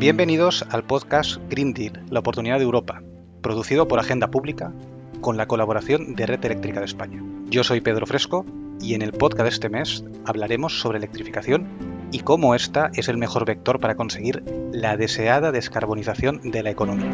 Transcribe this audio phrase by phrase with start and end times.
[0.00, 3.02] Bienvenidos al podcast Green Deal, la oportunidad de Europa,
[3.42, 4.72] producido por Agenda Pública
[5.20, 7.22] con la colaboración de Red Eléctrica de España.
[7.50, 8.46] Yo soy Pedro Fresco
[8.80, 13.18] y en el podcast de este mes hablaremos sobre electrificación y cómo esta es el
[13.18, 14.42] mejor vector para conseguir
[14.72, 17.12] la deseada descarbonización de la economía.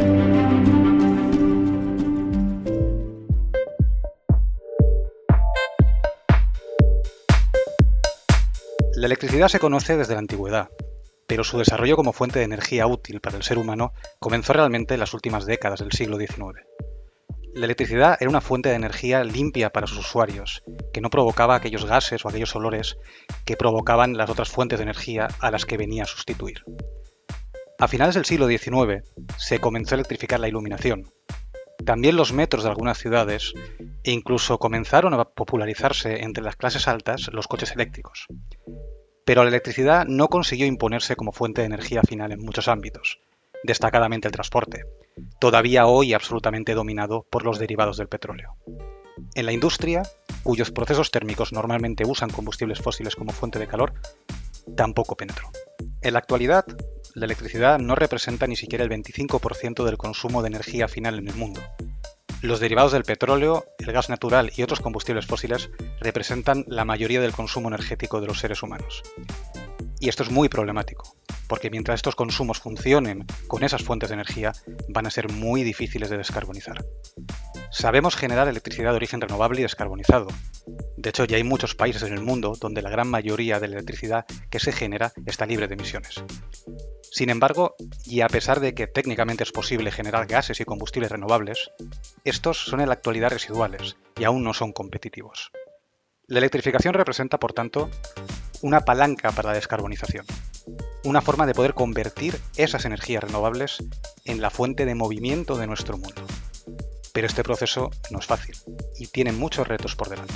[8.94, 10.68] La electricidad se conoce desde la antigüedad,
[11.26, 15.00] pero su desarrollo como fuente de energía útil para el ser humano comenzó realmente en
[15.00, 16.66] las últimas décadas del siglo XIX.
[17.54, 20.62] La electricidad era una fuente de energía limpia para sus usuarios,
[20.92, 22.98] que no provocaba aquellos gases o aquellos olores
[23.44, 26.64] que provocaban las otras fuentes de energía a las que venía a sustituir.
[27.78, 29.04] A finales del siglo XIX
[29.38, 31.12] se comenzó a electrificar la iluminación,
[31.84, 33.52] también los metros de algunas ciudades
[34.02, 38.26] e incluso comenzaron a popularizarse entre las clases altas los coches eléctricos.
[39.26, 43.18] Pero la electricidad no consiguió imponerse como fuente de energía final en muchos ámbitos,
[43.64, 44.84] destacadamente el transporte,
[45.40, 48.54] todavía hoy absolutamente dominado por los derivados del petróleo.
[49.34, 50.04] En la industria,
[50.44, 53.94] cuyos procesos térmicos normalmente usan combustibles fósiles como fuente de calor,
[54.76, 55.50] tampoco penetró.
[56.02, 56.64] En la actualidad,
[57.16, 61.34] la electricidad no representa ni siquiera el 25% del consumo de energía final en el
[61.34, 61.60] mundo.
[62.42, 67.32] Los derivados del petróleo, el gas natural y otros combustibles fósiles representan la mayoría del
[67.32, 69.02] consumo energético de los seres humanos.
[69.98, 71.16] Y esto es muy problemático,
[71.48, 74.52] porque mientras estos consumos funcionen con esas fuentes de energía,
[74.88, 76.84] van a ser muy difíciles de descarbonizar.
[77.70, 80.28] Sabemos generar electricidad de origen renovable y descarbonizado.
[80.96, 83.76] De hecho, ya hay muchos países en el mundo donde la gran mayoría de la
[83.76, 86.22] electricidad que se genera está libre de emisiones.
[87.10, 91.70] Sin embargo, y a pesar de que técnicamente es posible generar gases y combustibles renovables,
[92.24, 95.50] estos son en la actualidad residuales y aún no son competitivos.
[96.28, 97.88] La electrificación representa, por tanto,
[98.60, 100.26] una palanca para la descarbonización,
[101.04, 103.76] una forma de poder convertir esas energías renovables
[104.24, 106.26] en la fuente de movimiento de nuestro mundo.
[107.12, 108.56] Pero este proceso no es fácil
[108.98, 110.34] y tiene muchos retos por delante.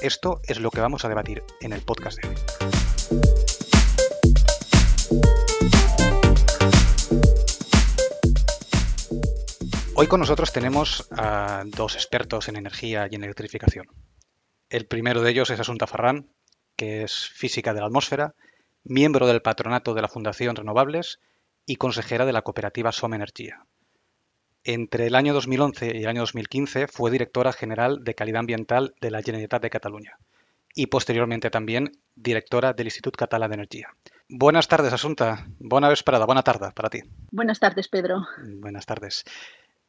[0.00, 2.36] Esto es lo que vamos a debatir en el podcast de hoy.
[9.96, 13.88] Hoy con nosotros tenemos a dos expertos en energía y en electrificación.
[14.70, 16.28] El primero de ellos es Asunta Farrán,
[16.76, 18.34] que es física de la atmósfera,
[18.84, 21.20] miembro del patronato de la Fundación Renovables
[21.66, 23.66] y consejera de la cooperativa Som Energía.
[24.62, 29.10] Entre el año 2011 y el año 2015 fue directora general de calidad ambiental de
[29.10, 30.18] la Generalitat de Cataluña
[30.72, 33.88] y posteriormente también directora del Instituto Català Energía.
[34.28, 35.48] Buenas tardes, Asunta.
[35.58, 37.00] Buena vesprada, buena tarde para ti.
[37.32, 38.24] Buenas tardes, Pedro.
[38.60, 39.24] Buenas tardes.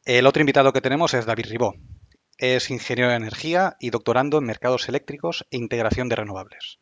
[0.05, 1.75] El otro invitado que tenemos es David Ribó.
[2.41, 6.79] Es ingeniero de energía y doctorando en mercados eléctricos e integración de renovables.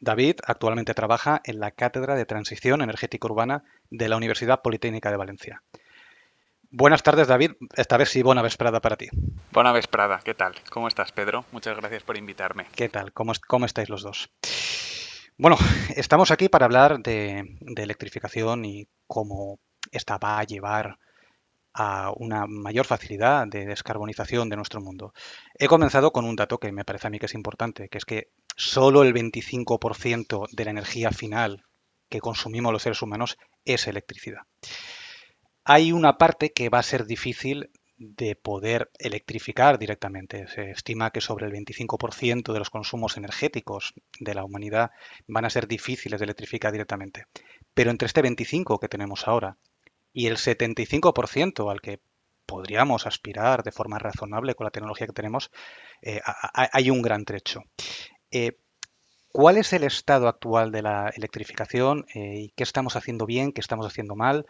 [0.00, 5.16] David actualmente trabaja en la Cátedra de Transición Energética Urbana de la Universidad Politécnica de
[5.16, 5.62] Valencia.
[6.72, 7.52] Buenas tardes, David.
[7.76, 9.06] Esta vez sí, buena vesprada para ti.
[9.52, 10.18] Buena vesprada.
[10.24, 10.56] ¿Qué tal?
[10.70, 11.44] ¿Cómo estás, Pedro?
[11.52, 12.66] Muchas gracias por invitarme.
[12.74, 13.12] ¿Qué tal?
[13.12, 14.32] ¿Cómo, cómo estáis los dos?
[15.38, 15.56] Bueno,
[15.94, 19.60] estamos aquí para hablar de, de electrificación y cómo
[19.92, 20.98] esta va a llevar
[21.72, 25.12] a una mayor facilidad de descarbonización de nuestro mundo.
[25.54, 28.04] He comenzado con un dato que me parece a mí que es importante, que es
[28.04, 31.64] que solo el 25% de la energía final
[32.08, 34.42] que consumimos los seres humanos es electricidad.
[35.64, 40.48] Hay una parte que va a ser difícil de poder electrificar directamente.
[40.48, 44.90] Se estima que sobre el 25% de los consumos energéticos de la humanidad
[45.28, 47.26] van a ser difíciles de electrificar directamente.
[47.74, 49.58] Pero entre este 25 que tenemos ahora
[50.12, 52.00] y el 75% al que
[52.46, 55.52] podríamos aspirar de forma razonable con la tecnología que tenemos,
[56.02, 56.20] eh,
[56.52, 57.62] hay un gran trecho.
[58.30, 58.58] Eh,
[59.32, 63.86] ¿Cuál es el estado actual de la electrificación eh, qué estamos haciendo bien, qué estamos
[63.86, 64.46] haciendo mal?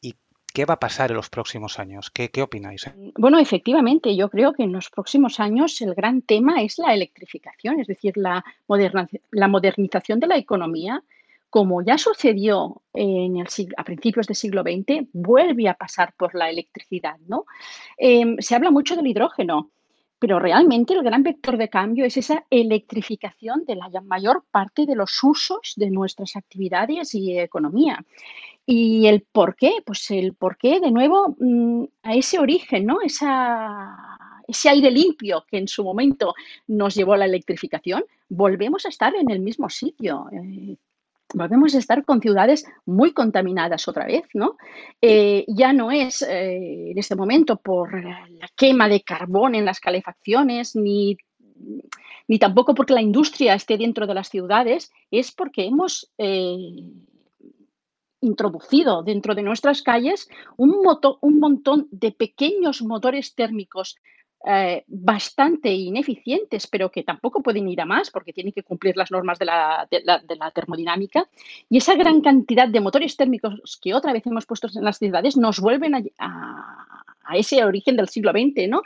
[0.00, 0.16] ¿Y
[0.52, 2.10] qué va a pasar en los próximos años?
[2.10, 2.90] ¿Qué, qué opináis?
[3.16, 7.78] Bueno, efectivamente, yo creo que en los próximos años el gran tema es la electrificación,
[7.78, 8.44] es decir, la,
[9.30, 11.04] la modernización de la economía
[11.54, 12.82] como ya sucedió
[13.76, 17.14] a principios del siglo XX, vuelve a pasar por la electricidad.
[17.28, 17.44] ¿no?
[17.96, 19.70] Em, se habla mucho del hidrógeno,
[20.18, 24.96] pero realmente el gran vector de cambio es esa electrificación de la mayor parte de
[24.96, 28.04] los usos de nuestras actividades y economía.
[28.66, 29.74] ¿Y el por qué?
[29.86, 32.98] Pues el por qué, de nuevo, mm, a ese origen, ¿no?
[33.00, 36.34] ese aire limpio que en su momento
[36.66, 40.26] nos llevó a la electrificación, volvemos a estar en el mismo sitio.
[41.34, 44.56] Volvemos a estar con ciudades muy contaminadas otra vez, ¿no?
[45.02, 49.80] Eh, ya no es eh, en este momento por la quema de carbón en las
[49.80, 51.16] calefacciones, ni,
[52.28, 56.84] ni, tampoco porque la industria esté dentro de las ciudades, es porque hemos eh,
[58.20, 60.74] introducido dentro de nuestras calles un,
[61.20, 63.96] un montón de pequeños motores térmicos
[64.46, 69.10] eh, bastante ineficientes, pero que tampoco pueden ir a más porque tienen que cumplir las
[69.10, 69.88] normas de la,
[70.54, 71.26] termodinámica.
[71.70, 75.38] Y esa gran cantidad de motores térmicos que otra vez hemos puesto en las ciudades
[75.38, 76.86] nos vuelven a,
[77.34, 78.82] ese origen del siglo XX, ¿no?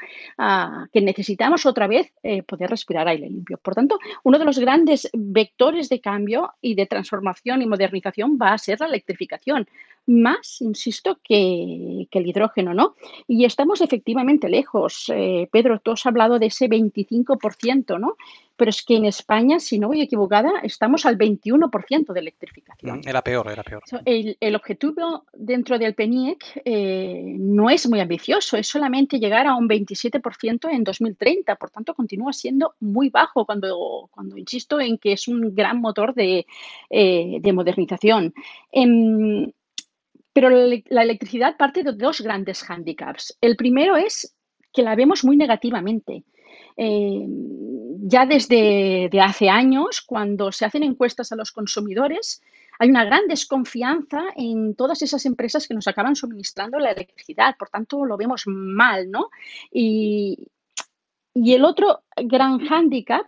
[0.92, 3.58] que necesitamos otra vez eh, poder respirar aire limpio.
[3.58, 8.52] Por tanto, uno de los grandes vectores de cambio y de transformación y modernización va
[8.52, 9.66] a ser la electrificación,
[10.08, 12.96] más, insisto, que, el hidrógeno, ¿no?
[13.26, 15.12] Y estamos efectivamente lejos.
[15.14, 18.16] Eh, Pedro, tú has hablado de ese 25%, ¿no?
[18.56, 22.98] Pero es que en España, si no voy equivocada, estamos al 21% de electrificación.
[22.98, 23.82] Mm, era peor, era peor.
[24.04, 29.68] El, objetivo dentro del PENIEC eh, no es muy ambicioso, es solamente llegar a un
[29.68, 31.54] 27% en 2030.
[31.54, 36.14] Por tanto, continúa siendo muy bajo cuando, cuando insisto en que es un gran motor
[36.14, 36.44] de,
[36.90, 38.34] eh, de modernización.
[38.72, 39.54] En,
[40.38, 43.36] pero la electricidad parte de dos grandes hándicaps.
[43.40, 44.36] El primero es
[44.72, 46.24] que la vemos muy negativamente.
[46.76, 47.26] Eh,
[48.00, 52.40] ya desde hace años, cuando se hacen encuestas a los consumidores,
[52.78, 57.56] hay una gran desconfianza en todas esas empresas que nos acaban suministrando la electricidad.
[57.58, 59.30] Por tanto, lo vemos mal, ¿no?
[59.72, 60.46] Y,
[61.34, 63.26] y el otro gran hándicap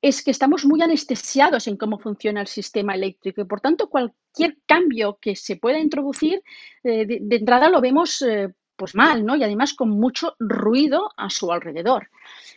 [0.00, 4.58] es que estamos muy anestesiados en cómo funciona el sistema eléctrico y por tanto cualquier
[4.64, 6.40] cambio que se pueda introducir
[6.84, 8.48] eh, de, entrada lo vemos eh,
[8.78, 9.36] pues mal, ¿no?
[9.36, 12.08] Y además con mucho ruido a su alrededor.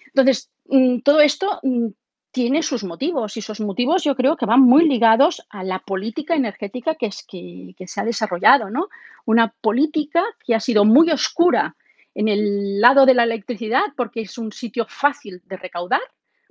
[0.07, 1.88] Entonces, mm, todo esto mm,
[2.31, 6.35] tiene sus motivos y esos motivos yo creo que van muy ligados a la política
[6.35, 8.88] energética que, es, que, que se ha desarrollado, ¿no?
[9.25, 11.75] Una política que ha sido muy oscura
[12.13, 16.01] en el lado de la electricidad porque es un sitio fácil de recaudar,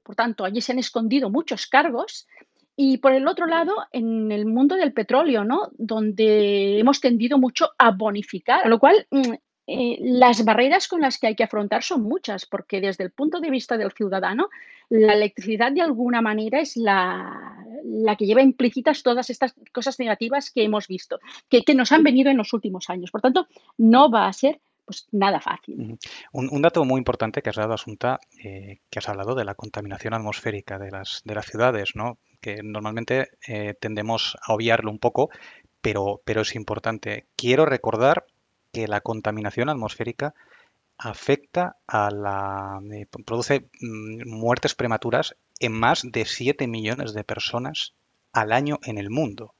[0.02, 2.26] por tanto, allí se han escondido muchos cargos.
[2.74, 5.70] Y por el otro lado, en el mundo del petróleo, ¿no?
[5.76, 9.34] donde hemos tendido mucho a bonificar, a lo cual mm,
[9.72, 13.38] eh, las barreras con las que hay que afrontar son muchas, porque desde el punto
[13.38, 14.48] de vista del ciudadano,
[14.88, 17.64] la electricidad de alguna manera es la,
[18.18, 22.32] que lleva implícitas todas estas cosas negativas que hemos visto, que, que nos han venido
[22.32, 23.12] en los últimos años.
[23.12, 23.46] Por tanto,
[23.78, 25.96] no va a ser pues nada fácil.
[26.32, 30.14] Un, dato muy importante que has dado, Asunta, eh, que has hablado de la contaminación
[30.14, 32.18] atmosférica de las, de las ciudades, ¿no?
[32.40, 35.30] que normalmente eh, tendemos a obviarlo un poco,
[35.80, 37.26] pero, pero es importante.
[37.36, 38.24] Quiero recordar
[38.72, 40.34] que la contaminación atmosférica
[40.98, 42.80] afecta a la...
[42.92, 47.94] Eh, produce mm, muertes prematuras en más de 7 millones de personas
[48.32, 49.54] al año en el mundo.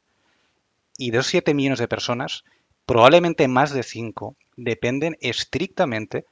[0.99, 2.45] Y de esos 7 millones de personas,
[2.87, 6.27] probablemente más de 5 dependen estrictamente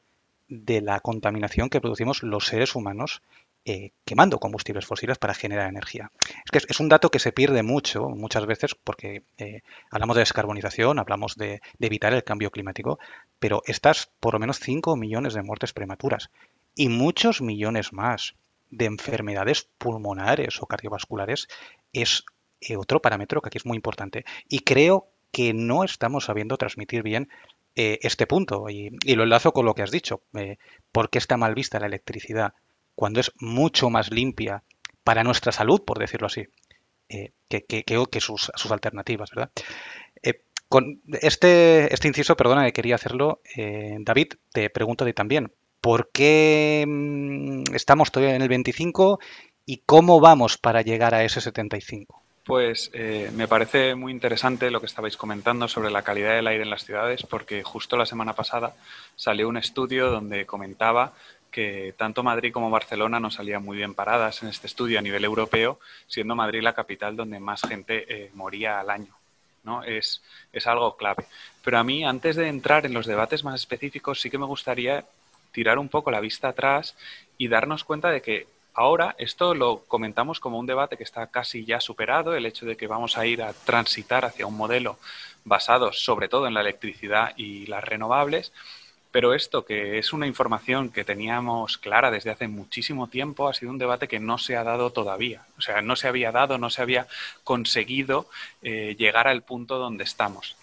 [0.48, 3.22] de la contaminación que producimos los seres humanos
[3.64, 6.10] eh, quemando combustibles fósiles para generar energía.
[6.44, 9.60] Es que es, un dato que se pierde mucho, muchas veces, porque eh,
[9.90, 12.98] hablamos de descarbonización, hablamos de, evitar el cambio climático,
[13.38, 16.30] pero estas por lo menos 5 millones de muertes prematuras
[16.74, 18.36] y muchos millones más
[18.70, 21.46] de enfermedades pulmonares o cardiovasculares
[21.92, 22.24] es
[22.62, 24.24] eh, otro parámetro que aquí es muy importante.
[24.48, 27.28] Y creo que no estamos sabiendo transmitir bien
[27.74, 30.22] este punto y, lo enlazo con lo que has dicho.
[30.90, 32.54] ¿Por qué está mal vista la electricidad
[32.98, 34.64] cuando es mucho más limpia
[35.04, 36.48] para nuestra salud, por decirlo así,
[37.08, 39.52] eh, que, sus, alternativas, ¿verdad?
[40.68, 43.40] con este, este inciso, perdona, que quería hacerlo,
[44.00, 49.20] David, te pregunto de también, ¿por qué mm, estamos todavía en el 25
[49.64, 52.20] y cómo vamos para llegar a ese 75?
[52.48, 56.62] Pues eh, me parece muy interesante lo que estabais comentando sobre la calidad del aire
[56.62, 58.74] en las ciudades, porque justo la semana pasada
[59.16, 61.12] salió un estudio donde comentaba
[61.50, 65.24] que tanto Madrid como Barcelona no salían muy bien paradas en este estudio a nivel
[65.24, 69.14] europeo, siendo Madrid la capital donde más gente eh, moría al año.
[69.64, 69.82] ¿no?
[69.82, 71.26] Es, es algo clave.
[71.62, 75.04] Pero a mí, antes de entrar en los debates más específicos, sí que me gustaría
[75.52, 76.96] tirar un poco la vista atrás
[77.36, 78.46] y darnos cuenta de que
[78.80, 82.76] Ahora, esto lo comentamos como un debate que está casi ya superado, el hecho de
[82.76, 85.00] que vamos a ir a transitar hacia un modelo
[85.44, 88.52] basado sobre todo en la electricidad y las renovables,
[89.18, 93.72] pero esto, que es una información que teníamos clara desde hace muchísimo tiempo, ha sido
[93.72, 95.42] un debate que no se ha dado todavía.
[95.58, 97.08] O sea, no se había dado, no se había
[97.42, 98.28] conseguido
[98.62, 100.54] eh, llegar al punto donde estamos.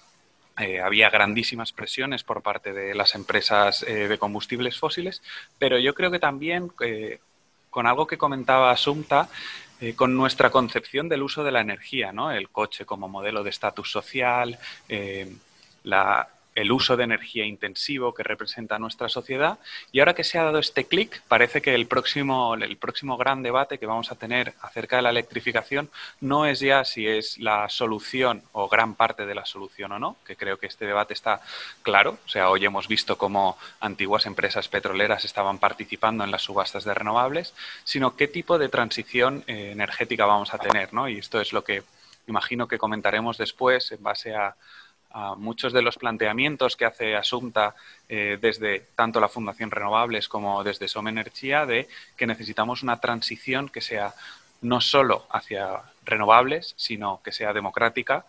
[0.58, 5.22] Eh, había grandísimas presiones por parte de las empresas eh, de combustibles fósiles,
[5.60, 6.72] pero yo creo que también
[7.70, 9.28] con algo que comentaba Asunta,
[9.98, 12.32] con nuestra concepción del uso de la energía, ¿no?
[12.32, 14.58] El coche como modelo de estatus social,
[15.84, 19.60] la el uso de energía intensivo que representa nuestra sociedad.
[19.92, 23.44] Y ahora que se ha dado este clic, parece que el próximo, el próximo gran
[23.44, 25.90] debate que vamos a tener acerca de la electrificación
[26.22, 30.16] no es ya si es la solución o gran parte de la solución o no,
[30.26, 31.42] que creo que este debate está
[31.84, 32.18] claro.
[32.26, 36.94] O sea, hoy hemos visto cómo antiguas empresas petroleras estaban participando en las subastas de
[36.94, 40.94] renovables, sino qué tipo de transición eh, energética vamos a tener.
[40.94, 41.10] ¿no?
[41.10, 41.84] Y esto es lo que
[42.28, 44.56] imagino que comentaremos después en base a
[45.38, 47.76] muchos de los planteamientos que hace Asunta
[48.10, 53.70] eh, desde tanto la Fundación Renovables como desde Som Energía de que necesitamos una transición
[53.70, 54.14] que sea
[54.62, 58.26] no solo hacia renovables, sino que sea democrática,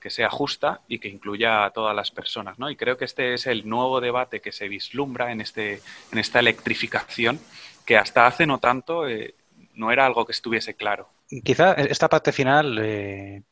[0.00, 2.58] que sea justa y que incluya a todas las personas.
[2.58, 2.70] ¿no?
[2.70, 5.80] Y creo que este es el nuevo debate que se vislumbra en, este,
[6.12, 7.38] en esta electrificación
[7.84, 9.34] que hasta hace no tanto eh,
[9.74, 11.08] no era algo que estuviese claro.
[11.44, 13.42] Quizá esta parte final, eh,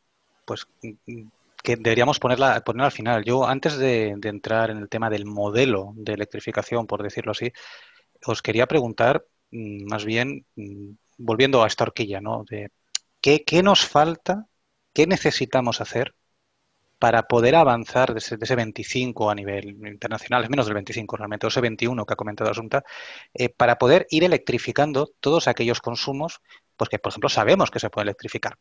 [0.44, 0.66] pues
[1.64, 3.25] que deberíamos ponerla, poner al final.
[3.25, 7.52] Yo, antes de, entrar en el tema del modelo de electrificación, por decirlo así,
[8.26, 12.44] os quería preguntar, mm, más bien, mm, volviendo a esta horquilla, ¿no?
[12.50, 12.71] De,
[13.21, 14.47] ¿qué, nos falta?
[14.92, 16.14] ¿Qué necesitamos hacer
[16.99, 21.49] para poder avanzar de ese, 25 a nivel internacional, es menos del 25 realmente, o
[21.49, 22.85] ese 21 que ha comentado Asunta,
[23.35, 26.40] eh, para poder ir electrificando todos aquellos consumos,
[26.76, 28.59] pues que por ejemplo sabemos que se puede electrificar.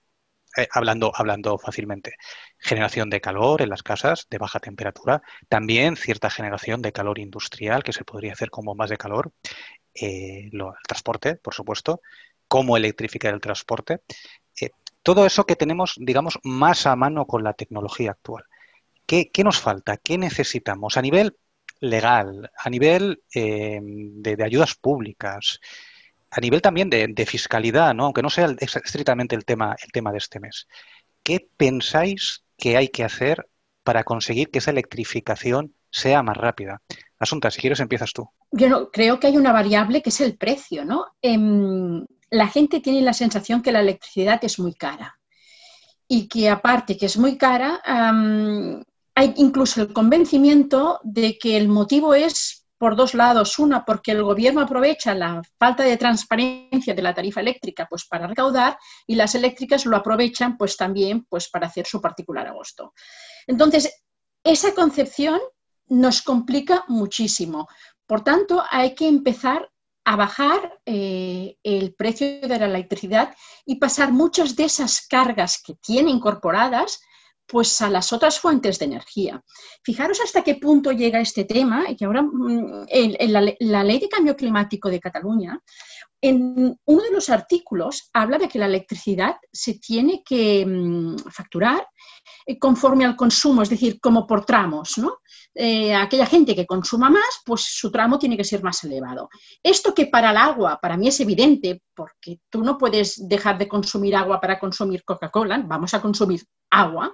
[0.56, 2.16] Eh, hablando, hablando fácilmente.
[2.60, 7.84] Generación de calor en las casas de baja temperatura, también cierta generación de calor industrial
[7.84, 9.32] que se podría hacer con bombas de calor,
[9.96, 12.02] eh, el transporte, por supuesto,
[12.48, 14.02] cómo electrificar el transporte.
[14.62, 14.70] Eh,
[15.02, 18.44] todo eso que tenemos, digamos, más a mano con la tecnología actual.
[19.08, 19.98] ¿Qué, nos falta?
[19.98, 21.38] ¿Qué necesitamos a nivel
[21.80, 25.60] legal, a nivel de, ayudas públicas,
[26.36, 28.06] a nivel también de, fiscalidad, ¿no?
[28.06, 30.68] aunque no sea estrictamente el tema, el tema de este mes.
[31.22, 33.48] ¿Qué pensáis que hay que hacer
[33.84, 36.82] para conseguir que esa electrificación sea más rápida?
[37.20, 38.28] Asunta, si quieres empiezas tú.
[38.52, 41.06] Yo creo que hay una variable que es el precio, ¿no?
[41.22, 45.20] Em, la gente tiene la sensación que la electricidad es muy cara
[46.08, 47.80] y que aparte que es muy cara,
[49.16, 53.60] hay incluso el convencimiento de que el motivo es por dos lados.
[53.60, 58.28] Una, porque el gobierno aprovecha la falta de transparencia de la tarifa eléctrica pues, para
[58.28, 62.94] recaudar y las eléctricas lo aprovechan pues, también pues, para hacer su particular agosto.
[63.48, 63.90] Entonces,
[64.44, 65.40] esa concepción
[65.88, 67.70] nos complica muchísimo.
[68.06, 69.72] Por tanto, hay que empezar
[70.04, 73.34] a bajar eh, el precio de la electricidad
[73.66, 77.00] y pasar muchas de esas cargas que tiene incorporadas
[77.48, 79.42] pues a las otras fuentes de energía.
[79.84, 82.86] Fijaros hasta qué punto llega este tema, y ahora mm,
[83.60, 85.60] la, ley de cambio climático de Cataluña,
[86.22, 91.86] en uno de los artículos habla de que la electricidad se tiene que mm, facturar
[92.46, 95.18] eh, conforme al consumo, es decir, como por tramos, ¿no?
[95.56, 99.30] Eh, aquella gente que consuma más, pues su tramo tiene que ser más elevado.
[99.62, 103.68] Esto que para el agua, para mí es evidente, porque tú no puedes dejar de
[103.68, 107.14] consumir agua para consumir Coca-Cola, vamos a consumir agua,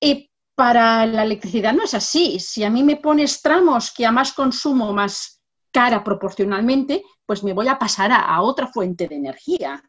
[0.00, 2.38] y para la electricidad no es así.
[2.38, 7.52] Si a mí me pones tramos que a más consumo, más cara proporcionalmente, pues me
[7.52, 9.82] voy a pasar a, otra fuente de energía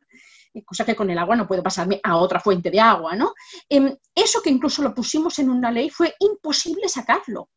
[0.63, 3.33] cosa que con el agua no puedo pasarme a otra fuente de agua, ¿no?
[3.67, 7.49] Em, eso que incluso lo pusimos en una ley fue imposible sacarlo.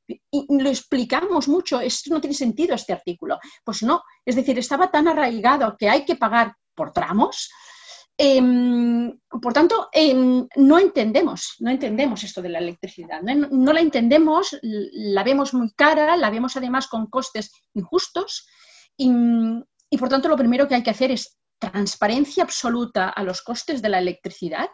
[0.49, 3.39] Lo explicamos mucho, esto no tiene sentido este artículo.
[3.65, 7.51] Pues no, es decir, estaba tan arraigado que hay que pagar por tramos
[8.21, 14.59] Em, por tanto, em, no entendemos, no entendemos esto de la electricidad, no, la entendemos,
[14.61, 18.49] la vemos muy cara, la vemos además con costes injustos
[18.97, 19.09] y,
[19.89, 23.83] y por tanto lo primero que hay que hacer es transparencia absoluta a los costes
[23.83, 24.69] de la electricidad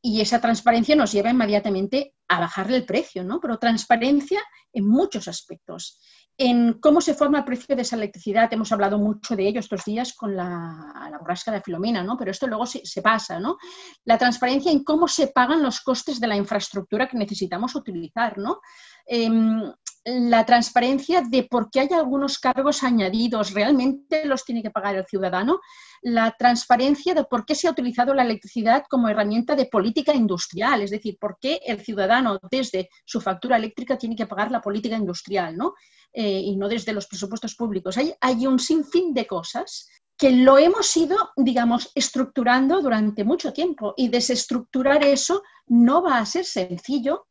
[0.00, 3.40] y esa transparencia nos lleva inmediatamente a bajarle el precio, ¿no?
[3.40, 4.42] Pero transparencia
[4.72, 6.00] en muchos aspectos
[6.36, 8.52] en cómo se forma el precio de esa electricidad.
[8.52, 12.16] Hemos hablado mucho de ello estos días con la, la borrasca de Filomena, ¿no?
[12.16, 13.38] pero esto luego se, pasa.
[13.38, 13.58] ¿no?
[14.04, 18.38] La transparencia en cómo se pagan los costes de la infraestructura que necesitamos utilizar.
[18.38, 18.60] ¿no?
[19.06, 19.72] Em,
[20.04, 25.06] la transparencia de por qué hay algunos cargos añadidos, realmente los tiene que pagar el
[25.06, 25.60] ciudadano,
[26.02, 30.82] la transparencia de por qué se ha utilizado la electricidad como herramienta de política industrial,
[30.82, 34.96] es decir, por qué el ciudadano desde su factura eléctrica tiene que pagar la política
[34.96, 35.74] industrial, ¿no?
[36.12, 37.96] Eh, y no desde los presupuestos públicos.
[37.96, 43.94] Hay, hay un sinfín de cosas que lo hemos ido, digamos, estructurando durante mucho tiempo
[43.96, 47.26] y desestructurar eso no va a ser sencillo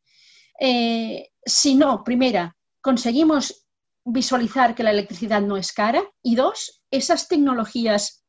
[0.65, 3.65] eh, si no, primera, conseguimos
[4.05, 8.23] visualizar que la electricidad no es cara y dos, esas tecnologías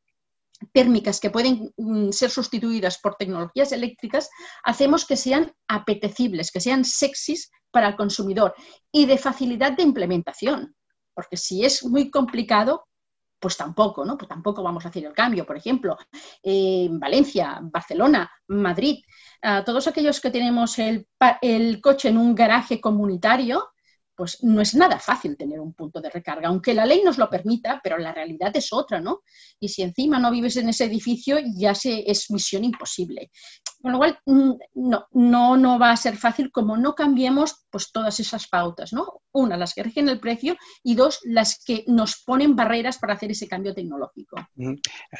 [0.73, 4.29] térmicas que pueden mm, ser sustituidas por tecnologías eléctricas,
[4.65, 8.53] hacemos que sean apetecibles, que sean sexys para el consumidor
[8.91, 10.75] y de facilidad de implementación.
[11.13, 12.85] Porque si es muy complicado,
[13.39, 14.17] pues tampoco, ¿no?
[14.17, 15.45] Pues tampoco vamos a hacer el cambio.
[15.45, 15.97] Por ejemplo,
[16.41, 19.03] en Valencia, Barcelona, Madrid,
[19.65, 21.07] todos aquellos que tenemos el,
[21.41, 23.69] el coche en un garaje comunitario,
[24.15, 27.29] pues no es nada fácil tener un punto de recarga, aunque la ley nos lo
[27.29, 29.21] permita, pero la realidad es otra, ¿no?
[29.59, 33.31] Y si encima no vives en ese edificio, ya se, es misión imposible.
[33.81, 37.91] Con lo cual, mm, no, no, no va a ser fácil como no cambiemos pues,
[37.91, 39.21] todas esas pautas, ¿no?
[39.31, 43.31] Una, las que rigen el precio y dos, las que nos ponen barreras para hacer
[43.31, 44.37] ese cambio tecnológico.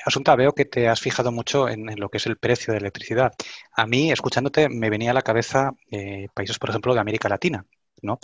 [0.05, 3.33] Asunta, veo que te has fijado mucho en, lo que es el precio de electricidad.
[3.75, 7.65] A mí, escuchándote, me venía a la cabeza eh, países, por ejemplo, de América Latina,
[8.01, 8.19] ¿no?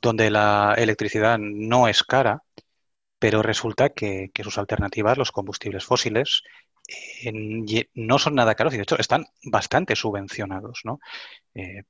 [0.00, 2.42] Donde la electricidad no es cara,
[3.18, 6.42] pero resulta que, sus alternativas, los combustibles fósiles,
[7.94, 10.80] no son nada caros y de hecho están bastante subvencionados.
[10.84, 11.00] No,
[11.54, 11.82] eh,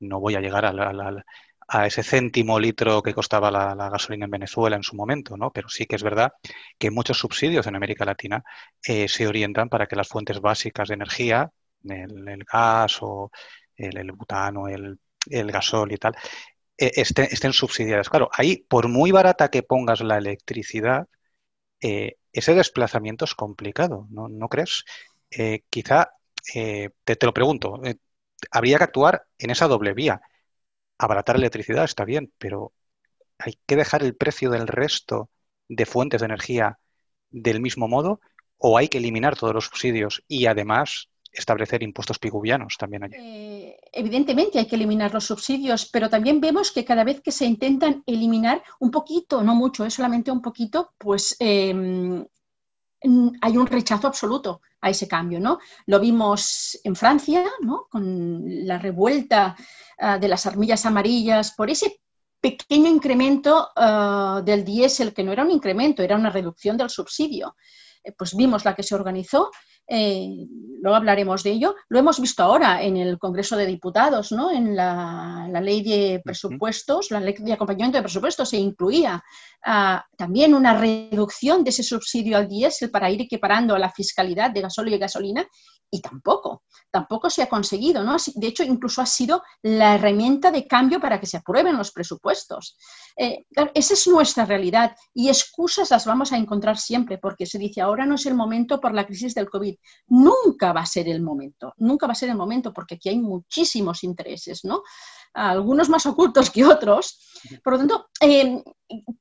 [0.00, 4.82] no voy a llegar a, ese céntimo litro que costaba la, gasolina en Venezuela en
[4.82, 5.50] su momento, ¿no?
[5.50, 6.32] pero sí que es verdad
[6.78, 8.44] que muchos subsidios en América Latina
[8.86, 11.50] eh, se orientan para que las fuentes básicas de energía,
[11.84, 13.30] el, gas o
[13.76, 14.98] el, butano, el,
[15.30, 16.14] el gasol y tal,
[16.78, 18.08] eh, estén, subsidiadas.
[18.10, 21.08] Claro, ahí, por muy barata que pongas la electricidad,
[21.80, 24.84] eh, ese desplazamiento es complicado, ¿no, crees?
[25.30, 26.12] Eh, quizá,
[26.52, 27.80] te, te, lo pregunto,
[28.50, 30.20] habría que actuar en esa doble vía.
[30.98, 32.72] Abaratar electricidad está bien, pero
[33.38, 35.30] hay que dejar el precio del resto
[35.68, 36.78] de fuentes de energía
[37.30, 38.20] del mismo modo
[38.58, 43.14] o hay que eliminar todos los subsidios y además establecer impuestos piguvianos también allí.
[43.18, 47.44] Eh, evidentemente hay que eliminar los subsidios, pero también vemos que cada vez que se
[47.44, 52.24] intentan eliminar un poquito, no mucho, es solamente un poquito, pues em,
[53.40, 55.58] hay un rechazo absoluto a ese cambio, ¿no?
[55.86, 57.86] Lo vimos en Francia, ¿no?
[57.90, 59.56] Con la revuelta
[59.98, 62.00] ah, de las armillas amarillas por ese
[62.40, 67.56] pequeño incremento ah, del diésel, que no era un incremento, era una reducción del subsidio.
[68.02, 69.50] Eh, pues vimos la que se organizó
[69.86, 70.46] eh,
[70.80, 71.74] luego hablaremos de ello.
[71.88, 74.50] Lo hemos visto ahora en el Congreso de Diputados, ¿no?
[74.50, 79.22] En la, ley de presupuestos, la ley de acompañamiento de presupuestos se incluía
[79.64, 84.50] ah, también una reducción de ese subsidio al diésel para ir equiparando a la fiscalidad
[84.50, 85.46] de gasóleo y gasolina
[85.94, 88.16] y tampoco, tampoco se ha conseguido, ¿no?
[88.34, 92.76] De hecho, incluso ha sido la herramienta de cambio para que se aprueben los presupuestos.
[93.16, 93.44] Eh,
[93.74, 98.06] esa es nuestra realidad y excusas las vamos a encontrar siempre porque se dice ahora
[98.06, 99.73] no es el momento por la crisis del COVID.
[100.08, 103.18] Nunca va a ser el momento, nunca va a ser el momento porque aquí hay
[103.18, 104.82] muchísimos intereses, ¿no?
[105.32, 107.18] Algunos más ocultos que otros.
[107.62, 108.62] Por lo tanto, eh,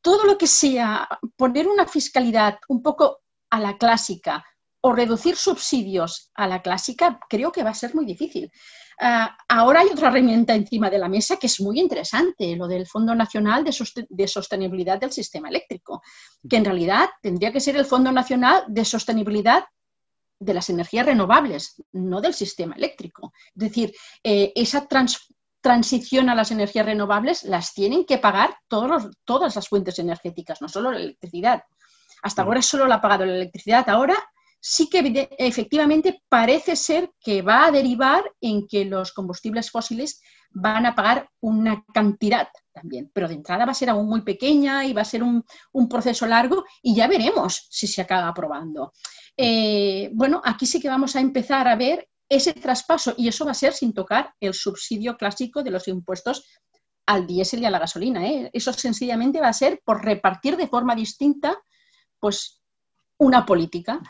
[0.02, 4.44] todo lo que sea poner una fiscalidad un poco a la clásica,
[4.86, 8.52] o reducir subsidios a la clásica, creo que va a ser muy difícil.
[9.00, 12.86] Ah, ahora hay otra herramienta encima de la mesa que es muy interesante, lo del
[12.86, 16.02] Fondo Nacional de, Sostenibilidad del Sistema Eléctrico,
[16.50, 19.64] que en realidad tendría que ser el Fondo Nacional de Sostenibilidad
[20.44, 23.34] de las energías renovables, no del sistema eléctrico.
[23.48, 24.88] Es decir, eh, esa
[25.62, 30.92] transición a las energías renovables las tienen que pagar todas las fuentes energéticas, no solo
[30.92, 31.64] la electricidad.
[32.22, 34.16] Hasta ahora solo la ha pagado la electricidad, ahora
[34.60, 40.86] sí que efectivamente parece ser que va a derivar en que los combustibles fósiles van
[40.86, 44.94] a pagar una cantidad también, pero de entrada va a ser aún muy pequeña y
[44.94, 45.44] va a ser un,
[45.90, 48.94] proceso largo y ya veremos si se acaba aprobando.
[49.38, 53.52] Eh, bueno, aquí sí que vamos a empezar a ver ese traspaso y eso va
[53.52, 56.46] a ser sin tocar el subsidio clásico de los impuestos
[57.06, 58.26] al diésel y a la gasolina.
[58.26, 58.50] ¿eh?
[58.54, 61.58] Eso sencillamente va a ser por repartir de forma distinta
[62.20, 62.62] pues,
[63.18, 64.02] una política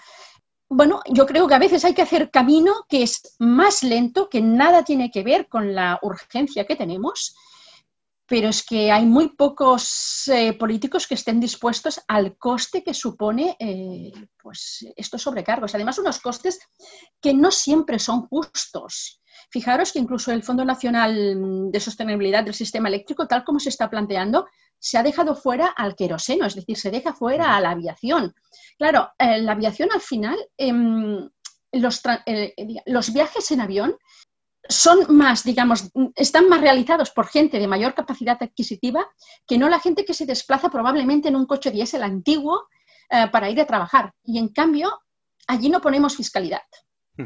[0.76, 4.42] bueno, yo creo que a veces hay que hacer camino que es más lento, que
[4.42, 7.36] nada tiene que ver con la urgencia que tenemos,
[8.34, 13.56] pero es que hay muy pocos eh, políticos que estén dispuestos al coste que supone
[13.60, 15.76] eh, pues, estos sobrecargos.
[15.76, 16.60] Además, unos costes
[17.22, 19.22] que no siempre son justos.
[19.52, 23.88] Fijaros que incluso el Fondo Nacional de Sostenibilidad del Sistema Eléctrico, tal como se está
[23.88, 24.48] planteando,
[24.80, 28.34] se ha dejado fuera al queroseno, es decir, se deja fuera a la aviación.
[28.80, 31.30] Claro, eh, la aviación al final, em,
[31.72, 32.02] los,
[32.88, 33.96] los viajes en avión
[34.68, 39.06] son más, digamos, están más realizados por gente de mayor capacidad adquisitiva
[39.46, 42.68] que no la gente que se desplaza probablemente en un coche diésel antiguo
[43.10, 44.14] eh, para ir a trabajar.
[44.24, 45.02] Y en cambio,
[45.48, 46.62] allí no ponemos fiscalidad.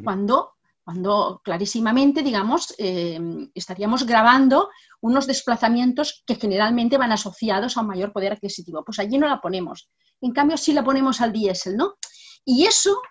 [0.03, 3.19] Cuando cuando clarísimamente, digamos, eh,
[3.53, 4.69] estaríamos grabando
[5.01, 8.85] unos desplazamientos que generalmente van asociados a un mayor poder adquisitivo.
[8.85, 9.89] Pues allí no la ponemos.
[10.21, 11.95] En cambio, sí la ponemos al diésel, ¿no?
[12.45, 13.01] Y eso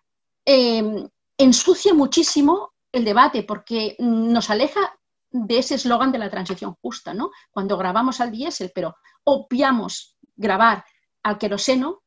[0.47, 4.81] em, ensucia muchísimo el debate porque nos aleja
[5.31, 7.31] de ese eslogan de la transición justa, ¿no?
[7.51, 10.85] Cuando grabamos al diésel, pero obviamos grabar
[11.23, 12.03] al queroseno,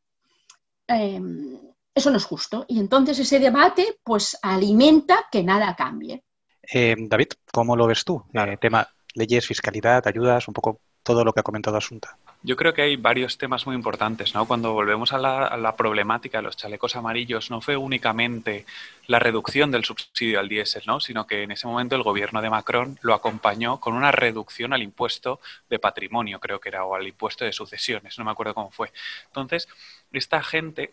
[0.88, 1.58] em,
[1.94, 2.66] eso no es justo.
[2.68, 6.24] Y entonces ese debate pues alimenta que nada cambie.
[6.72, 8.24] Eh, David, ¿cómo lo ves tú?
[8.34, 12.16] Eh, tema leyes, fiscalidad, ayudas, un poco todo lo que ha comentado Asunta.
[12.44, 14.46] Yo creo que hay varios temas muy importantes, ¿no?
[14.46, 18.68] Cuando volvemos a la, problemática de los chalecos amarillos, no fue únicamente
[19.08, 21.00] la reducción del subsidio al diésel, ¿no?
[21.00, 24.84] Sino que en ese momento el gobierno de Macron lo acompañó con una reducción al
[24.84, 28.70] impuesto de patrimonio, creo que era, o al impuesto de sucesiones, no me acuerdo cómo
[28.70, 28.92] fue.
[29.26, 29.68] Entonces,
[30.14, 30.92] esta gente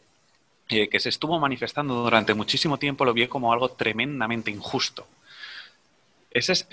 [0.71, 5.07] eh, que se estuvo manifestando durante muchísimo tiempo lo vio como algo tremendamente injusto.
[6.31, 6.67] Esos,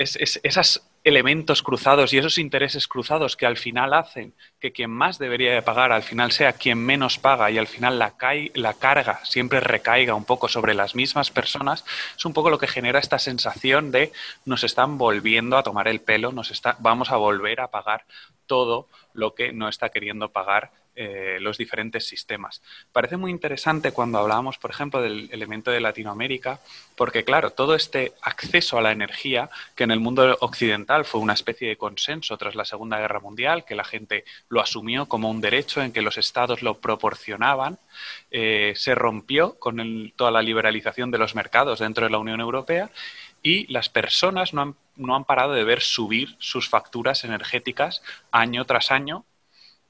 [1.04, 5.62] elementos cruzados y esos intereses cruzados que al final hacen que quien más debería de
[5.62, 8.14] pagar al final sea quien menos paga y al final la,
[8.54, 11.84] la carga siempre recaiga un poco sobre las mismas personas,
[12.18, 14.12] es un poco lo que genera esta sensación de
[14.46, 18.06] nos están volviendo a tomar el pelo, nos está, vamos a volver a pagar
[18.48, 22.62] todo lo que no está queriendo pagar eh, los diferentes sistemas.
[22.92, 26.60] Parece muy interesante cuando hablábamos, por ejemplo, del elemento de Latinoamérica,
[26.96, 31.34] porque claro, todo este acceso a la energía, que en el mundo occidental fue una
[31.34, 35.42] especie de consenso tras la Segunda Guerra Mundial, que la gente lo asumió como un
[35.42, 37.80] derecho en que los estados lo proporcionaban,
[38.30, 42.92] eh, se rompió con toda la liberalización de los mercados dentro de la Unión Europea
[43.42, 48.66] y las personas no han, no han parado de ver subir sus facturas energéticas año
[48.66, 49.26] tras año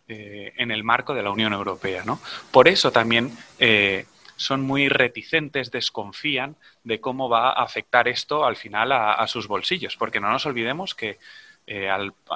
[0.09, 2.03] eh, en el marco de la Unión Europea.
[2.05, 2.19] ¿no?
[2.51, 8.57] Por eso también eh, son muy reticentes, desconfían de cómo va a afectar esto al
[8.57, 11.19] final a, sus bolsillos, porque no nos olvidemos que
[11.67, 11.89] eh,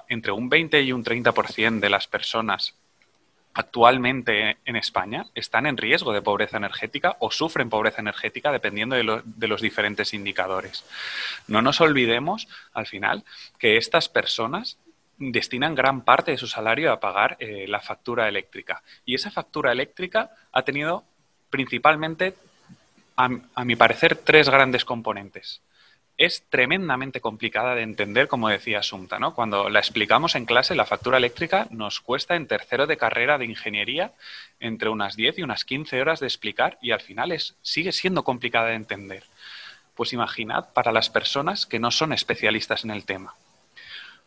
[0.08, 2.74] entre un 20 y un 30% de las personas
[3.54, 9.22] actualmente en España están en riesgo de pobreza energética o sufren pobreza energética dependiendo de,
[9.26, 10.86] de, los diferentes indicadores.
[11.48, 13.26] No nos olvidemos, al final,
[13.58, 14.78] que estas personas
[15.18, 18.84] destinan gran parte de su salario a pagar eh, la factura eléctrica.
[19.06, 21.04] Y esa factura eléctrica ha tenido
[21.50, 22.36] principalmente,
[23.16, 25.62] a, mi parecer, tres grandes componentes.
[26.18, 29.36] Es tremendamente complicada de entender, como decía Sumta, ¿no?
[29.36, 33.46] Cuando la explicamos en clase, la factura eléctrica nos cuesta en tercero de carrera de
[33.46, 34.14] ingeniería
[34.60, 38.24] entre unas 10 y unas 15 horas de explicar y al final es, sigue siendo
[38.24, 39.24] complicada de entender.
[39.96, 43.36] Pues imaginad para las personas que no son especialistas en el tema.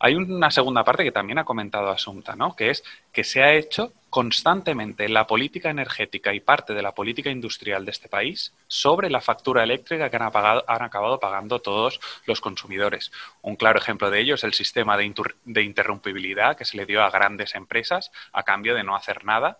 [0.03, 2.57] Hay una segunda parte que también ha comentado Asunta, ¿no?
[2.57, 2.83] que es
[3.13, 7.91] que se ha hecho constantemente la política energética y parte de la política industrial de
[7.91, 13.13] este país sobre la factura eléctrica que han, han acabado pagando todos los consumidores.
[13.43, 15.13] Un claro ejemplo de ello es el sistema de,
[15.45, 19.59] de interrumpibilidad que se le dio a grandes empresas a cambio de no hacer nada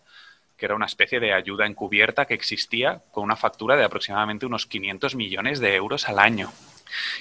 [0.57, 4.67] que era una especie de ayuda encubierta que existía con una factura de aproximadamente unos
[4.67, 6.51] 500 millones de euros al año.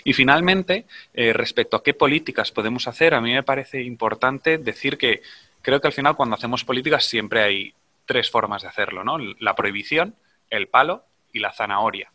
[0.04, 4.98] Y finalmente, eh, respecto a qué políticas podemos hacer, a mí me parece importante decir
[4.98, 5.22] que
[5.62, 7.74] creo que al final cuando hacemos políticas siempre hay
[8.06, 9.18] tres formas de hacerlo, ¿no?
[9.40, 10.16] La prohibición,
[10.50, 12.12] el palo y la zanahoria.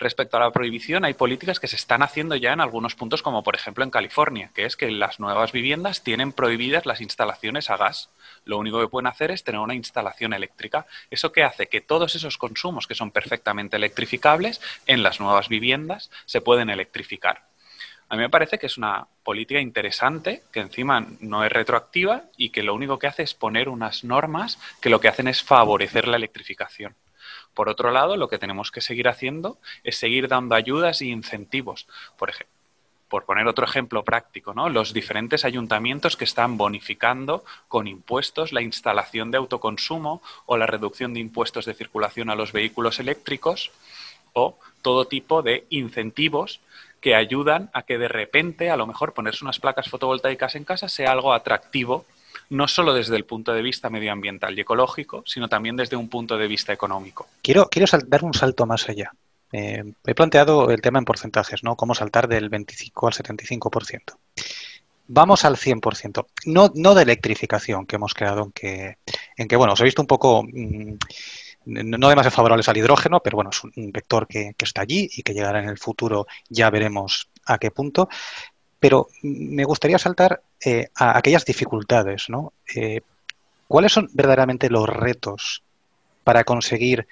[0.00, 3.42] Respecto a la prohibición, hay políticas que se están haciendo ya en algunos puntos, como
[3.42, 7.76] por ejemplo en California, que es que las nuevas viviendas tienen prohibidas las instalaciones a
[7.76, 8.08] gas.
[8.44, 10.86] Lo único que pueden hacer es tener una instalación eléctrica.
[11.10, 11.66] ¿Eso qué hace?
[11.66, 17.48] Que todos esos consumos que son perfectamente electrificables en las nuevas viviendas se pueden electrificar.
[18.08, 22.50] A mí me parece que es una política interesante, que encima no es retroactiva y
[22.50, 26.06] que lo único que hace es poner unas normas que lo que hacen es favorecer
[26.06, 26.94] la electrificación.
[27.58, 31.88] Por otro lado, lo que tenemos que seguir haciendo es seguir dando ayudas y incentivos.
[32.16, 32.54] Por ejemplo,
[33.08, 34.68] por poner otro ejemplo práctico, ¿no?
[34.68, 41.14] los diferentes ayuntamientos que están bonificando con impuestos la instalación de autoconsumo o la reducción
[41.14, 43.72] de impuestos de circulación a los vehículos eléctricos
[44.34, 46.60] o todo tipo de incentivos
[47.00, 50.88] que ayudan a que de repente, a lo mejor, ponerse unas placas fotovoltaicas en casa
[50.88, 52.06] sea algo atractivo
[52.50, 56.36] no solo desde el punto de vista medioambiental y ecológico, sino también desde un punto
[56.36, 57.26] de vista económico.
[57.42, 59.12] Quiero, quiero dar un salto más allá.
[59.52, 61.76] Eh, he planteado el tema en porcentajes, ¿no?
[61.76, 64.16] Cómo saltar del 25 al 75%.
[65.08, 66.26] Vamos al 100%.
[66.46, 68.98] No, no de electrificación, que hemos quedado en que,
[69.36, 70.94] en que bueno, os he visto un poco, mm,
[71.64, 75.32] no demasiado favorables al hidrógeno, pero bueno, es un vector que está allí y que
[75.32, 78.08] llegará en el futuro, ya veremos a qué punto.
[78.80, 82.52] Pero me gustaría saltar eh, a aquellas dificultades, ¿no?
[82.74, 83.00] Eh,
[83.66, 85.62] ¿Cuáles son verdaderamente los retos
[86.24, 87.06] para conseguir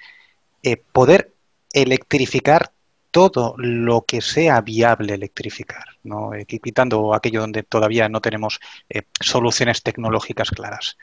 [0.63, 1.33] eh, poder
[1.71, 2.71] electrificar
[3.11, 6.31] todo lo que sea viable electrificar, ¿no?
[6.45, 8.59] quitando aquello donde todavía no tenemos
[9.19, 10.97] soluciones tecnológicas claras?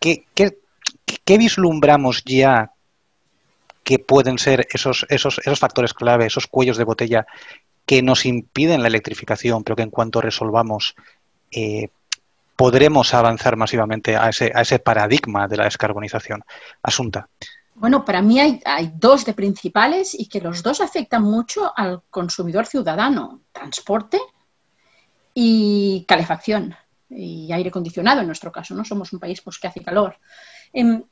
[0.00, 0.24] ¿qué,
[1.24, 2.72] qué, vislumbramos ya
[3.82, 7.26] que pueden ser esos, esos, esos factores clave, esos cuellos de botella
[7.86, 10.94] que nos impiden la electrificación, pero que en cuanto resolvamos
[11.50, 11.88] eh,
[12.56, 16.44] podremos avanzar masivamente a ese, a ese paradigma de la descarbonización.
[16.82, 17.28] Asunta.
[17.74, 22.66] Bueno, para mí hay, dos de principales y que los dos afectan mucho al consumidor
[22.66, 23.40] ciudadano.
[23.52, 24.20] Transporte
[25.34, 26.76] y calefacción
[27.10, 28.84] y aire acondicionado en nuestro caso, ¿no?
[28.84, 30.16] Somos un país pues, que hace calor.
[30.72, 31.04] En,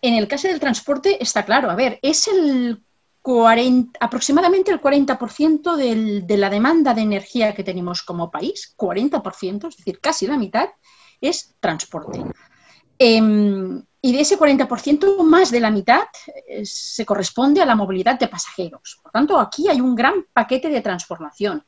[0.00, 2.82] en el caso del transporte está claro, a ver, es el
[3.24, 9.68] 40, aproximadamente el 40% del, de la demanda de energía que tenemos como país, 40%,
[9.68, 10.68] es decir, casi la mitad,
[11.22, 12.22] es transporte.
[12.98, 16.02] Em, y de ese 40%, más de la mitad
[16.46, 19.00] eh, se corresponde a la movilidad de pasajeros.
[19.02, 21.64] Por tanto, aquí hay un gran paquete de transformación.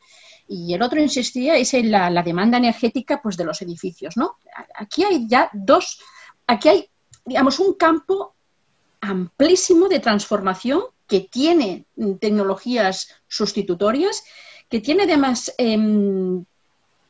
[0.47, 4.19] Y el otro insistía es en la, la demanda energética pues, de los edificios.
[4.19, 4.37] ¿no?
[4.75, 6.03] Aquí hay ya dos,
[6.47, 6.91] aquí hay,
[7.25, 8.35] digamos, un campo
[9.01, 11.87] amplísimo de transformación que tiene
[12.21, 14.25] tecnologías sustitutorias,
[14.69, 16.45] que tiene además em,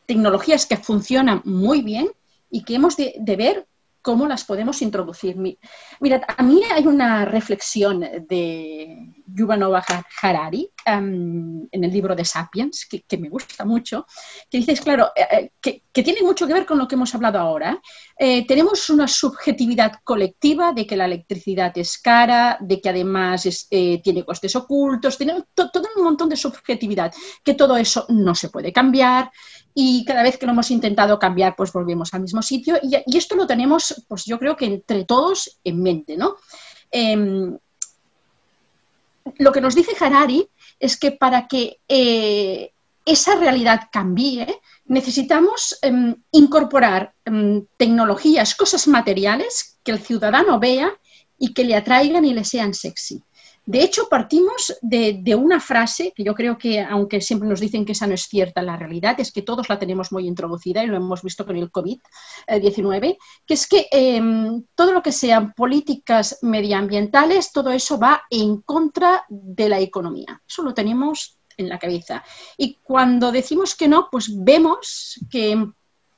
[0.06, 2.11] tecnologías que funcionan muy bien
[2.50, 3.66] y que hemos de, de ver
[4.07, 5.37] cómo las podemos introducir.
[5.99, 9.83] Mira, a mí hay una reflexión de Yuval Noah
[10.23, 14.07] Harari em, en el libro de Sapiens, que, me gusta mucho,
[14.49, 17.40] que dices, claro, eh, eh, que, tiene mucho que ver con lo que hemos hablado
[17.40, 17.83] ahora.
[18.16, 24.25] Eh, tenemos una subjetividad colectiva de que la electricidad es cara, de que además tiene
[24.25, 29.33] costes ocultos, tiene todo un montón de subjetividad, que todo eso no se puede cambiar,
[29.79, 32.79] y cada vez que lo hemos intentado cambiar, pues volvemos al mismo sitio.
[32.83, 36.37] Y, esto lo tenemos, pues yo creo que entre todos en mente, ¿no?
[36.90, 37.56] Em,
[39.38, 42.72] lo que nos dice Harari es que para que eh,
[43.04, 50.92] esa realidad cambie, necesitamos em, incorporar em, tecnologías, cosas materiales que el ciudadano vea
[51.38, 53.22] y que le atraigan y le sean sexy.
[53.66, 57.92] De hecho, partimos de, una frase que yo creo que, aunque siempre nos dicen que
[57.92, 60.96] esa no es cierta, la realidad es que todos la tenemos muy introducida y lo
[60.96, 67.50] hemos visto con el COVID-19, que es que em, todo lo que sean políticas medioambientales,
[67.50, 70.40] todo eso va en contra de la economía.
[70.48, 72.22] Eso lo tenemos en la cabeza.
[72.57, 75.74] Y cuando decimos que no, pues vemos que en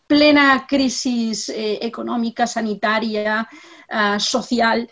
[0.07, 3.49] plena crisis eh, económica, sanitaria,
[3.89, 4.91] ah, social,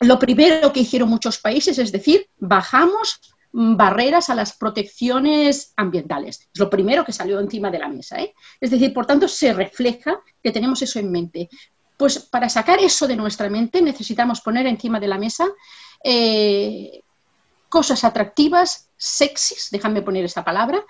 [0.00, 3.20] lo primero que hicieron muchos países es decir, bajamos
[3.52, 6.48] barreras a las protecciones ambientales.
[6.52, 8.20] Es lo primero que salió encima de la mesa.
[8.20, 8.34] ¿eh?
[8.60, 11.48] Es decir, por tanto, se refleja que tenemos eso en mente.
[11.96, 15.46] Pues para sacar eso de nuestra mente necesitamos poner encima de la mesa
[16.04, 17.00] eh,
[17.70, 20.84] cosas atractivas, sexys, déjame poner esta palabra,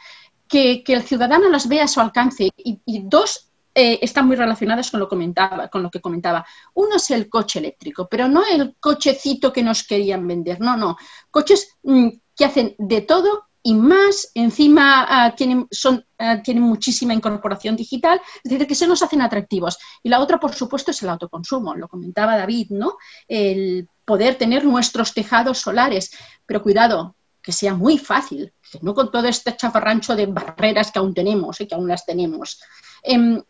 [0.49, 2.51] que, el ciudadano las vea a su alcance.
[2.57, 3.46] y dos,
[3.79, 6.47] eh, están muy relacionadas con lo, comentaba, con lo que comentaba.
[6.73, 10.97] Uno es el coche eléctrico, pero no el cochecito que nos querían vender, no, no.
[11.31, 17.12] Coches mm, que hacen de todo y más, encima ah, tienen, son, ah, tienen muchísima
[17.12, 19.77] incorporación digital, es decir, que se nos hacen atractivos.
[20.03, 22.97] Y la otra, por supuesto, es el autoconsumo, lo comentaba David, ¿no?
[23.29, 29.29] El poder tener nuestros tejados solares, pero cuidado, que sea muy fácil, no con todo
[29.29, 32.59] este chafarrancho de barreras que aún tenemos y que aún las tenemos.
[33.03, 33.43] Em,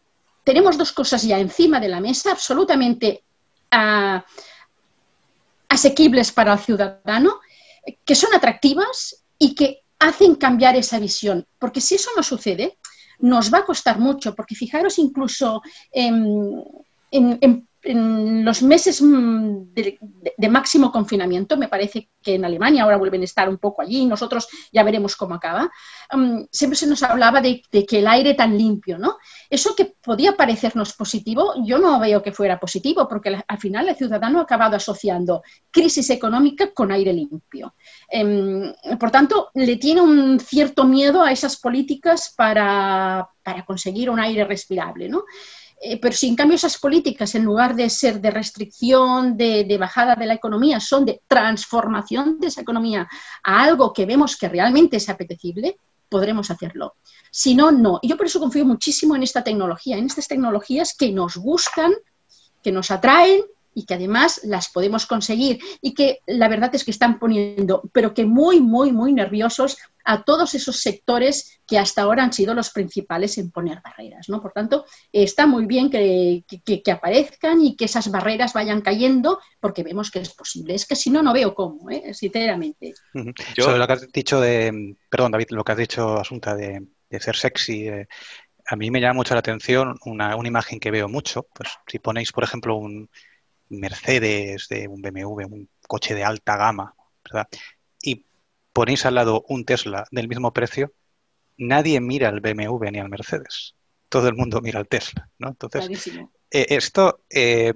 [0.47, 3.25] tenemos dos cosas ya encima de la mesa absolutamente
[3.73, 4.25] ah,
[5.69, 7.41] asequibles para el ciudadano,
[8.05, 11.45] que son atractivas y que hacen cambiar esa visión.
[11.59, 12.79] Porque si eso no sucede,
[13.19, 16.63] nos va a costar mucho, porque fijaros incluso en,
[17.94, 23.49] los meses mm, de, máximo confinamiento, me parece que en Alemania ahora vuelven a estar
[23.49, 25.70] un poco allí, nosotros ya veremos cómo acaba,
[26.12, 29.18] mm, siempre se nos hablaba de, que el aire tan limpio, ¿no?
[29.49, 33.96] Eso que podía parecernos positivo, yo no veo que fuera positivo, porque al final el
[33.96, 37.75] ciudadano ha acabado asociando crisis económica con aire limpio.
[38.09, 44.18] Em, por tanto, le tiene un cierto miedo a esas políticas para, para conseguir un
[44.18, 45.25] aire respirable, ¿no?
[45.81, 50.15] Eh, pero si en cambio esas políticas, en lugar de ser de restricción, de, bajada
[50.15, 53.09] de la economía, son de transformación de esa economía
[53.43, 56.95] a algo que vemos que realmente es apetecible, podremos hacerlo.
[57.31, 57.99] Si no, no.
[58.01, 61.93] Y yo por eso confío muchísimo en esta tecnología, en estas tecnologías que nos gustan,
[62.62, 63.43] que nos atraen
[63.77, 68.15] y que además las podemos conseguir y que la verdad es que están poniendo, pero
[68.15, 72.71] que muy, muy, muy nerviosos a todos esos sectores que hasta ahora han sido los
[72.71, 74.31] principales en poner barreras.
[74.31, 74.41] ¿no?
[74.41, 76.43] Por tanto, está muy bien que,
[76.91, 80.75] aparezcan y que esas barreras vayan cayendo porque vemos que es posible.
[80.75, 82.15] Es que si no, no veo cómo, ¿eh?
[82.15, 82.95] sinceramente.
[83.59, 86.81] Sobre lo que has dicho de, perdón David, lo que has dicho, Asunta, de,
[87.21, 87.89] ser sexy.
[87.89, 88.09] Eh,
[88.69, 91.47] a mí me llama mucho la atención una, una, imagen que veo mucho.
[91.53, 93.11] Pues si ponéis, por ejemplo, un,
[93.68, 97.48] Mercedes, de un BMW, un coche de alta gama, ¿verdad?
[98.00, 98.24] Y
[98.72, 100.92] ponéis al lado un Tesla del mismo precio,
[101.57, 103.74] nadie mira al BMW ni al Mercedes.
[104.09, 105.48] Todo el mundo mira al Tesla, ¿no?
[105.48, 106.07] Entonces,
[106.50, 107.74] eh, esto, eh,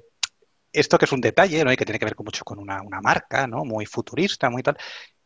[0.72, 1.72] esto que es un detalle, ¿no?
[1.72, 3.64] Y que tiene que ver mucho con una, una, marca, ¿no?
[3.64, 4.76] Muy futurista, muy tal,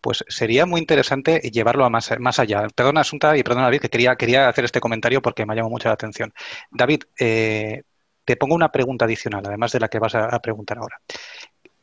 [0.01, 2.67] pues sería muy interesante llevarlo a más, más allá.
[2.75, 5.71] Perdona, Asunta, y perdona, David, que quería, quería hacer este comentario porque me ha llamado
[5.71, 6.33] mucho la atención.
[6.71, 7.85] David, eh,
[8.25, 11.01] te pongo una pregunta adicional, además de la que vas a, preguntar ahora.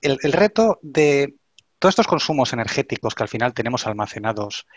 [0.01, 1.35] El, reto de
[1.77, 4.67] todos estos consumos energéticos que al final tenemos almacenados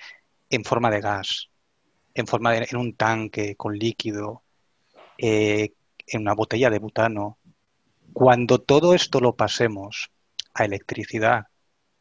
[0.51, 1.49] en forma de gas,
[2.15, 4.43] en forma de en un tanque con líquido,
[5.17, 5.73] eh,
[6.07, 7.39] en una botella de butano,
[8.13, 10.11] cuando todo esto lo pasemos
[10.53, 11.47] a electricidad,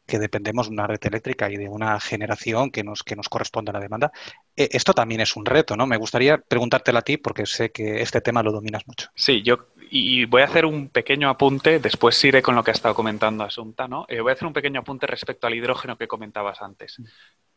[0.06, 3.70] que dependemos de una red eléctrica y de una generación que nos, que nos corresponde
[3.70, 4.12] a la demanda,
[4.56, 5.86] eh, esto también es un reto, ¿no?
[5.86, 9.08] Me gustaría preguntártelo a ti porque sé que este tema lo dominas mucho.
[9.14, 12.74] Sí, yo y voy a hacer un pequeño apunte, después iré con lo que ha
[12.74, 14.06] estado comentando Asunta, ¿no?
[14.08, 17.00] Eh, voy a hacer un pequeño apunte respecto al hidrógeno que comentabas antes.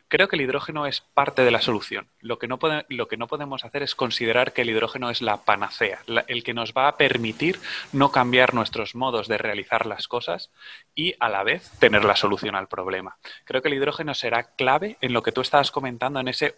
[0.09, 2.07] Creo que el hidrógeno es parte de la solución.
[2.21, 6.53] Lo que no, podemos hacer es considerar que el hidrógeno es la panacea, el que
[6.53, 7.59] nos va a permitir
[7.91, 10.49] no cambiar nuestros modos de realizar las cosas
[10.95, 13.17] y a la vez tener la solución al problema.
[13.43, 16.55] Creo que el hidrógeno será clave en lo que tú estabas comentando, en ese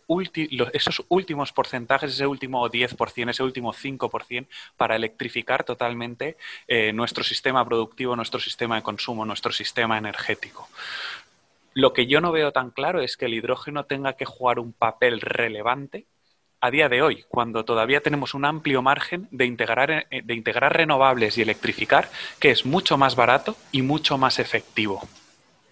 [0.73, 7.65] esos últimos porcentajes, ese último 10%, ese último 5% para electrificar totalmente eh, nuestro sistema
[7.65, 10.69] productivo, nuestro sistema de consumo, nuestro sistema energético.
[11.79, 14.73] Lo que yo no veo tan claro es que el hidrógeno tenga que jugar un
[14.73, 16.07] papel relevante
[16.59, 21.41] a día de hoy, cuando todavía tenemos un amplio margen de integrar, eh, renovables y
[21.41, 25.07] electrificar, que es mucho más barato y mucho más efectivo.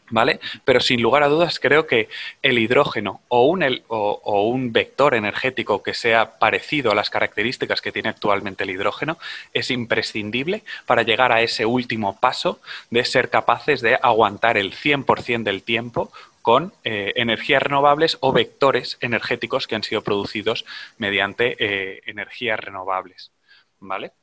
[0.09, 0.39] ¿Vale?
[0.63, 2.07] Pero sin lugar a dudas creo que
[2.41, 8.63] el hidrógeno o un, vector energético que sea parecido a las características que tiene actualmente
[8.63, 9.17] el hidrógeno
[9.53, 15.43] es imprescindible para llegar a ese último paso de ser capaces de aguantar el 100%
[15.43, 20.63] del tiempo con eh, energías renovables o vectores energéticos que han sido producidos
[20.97, 23.31] mediante eh, energías renovables.
[23.79, 24.13] ¿Vale?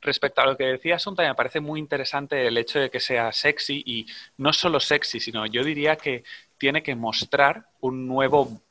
[0.00, 3.32] Respecto a lo que decía Asunta, me parece muy interesante el hecho de que sea
[3.32, 4.06] sexy y
[4.38, 6.24] no solo sexy, sino yo diría que
[6.56, 8.62] tiene que mostrar un nuevo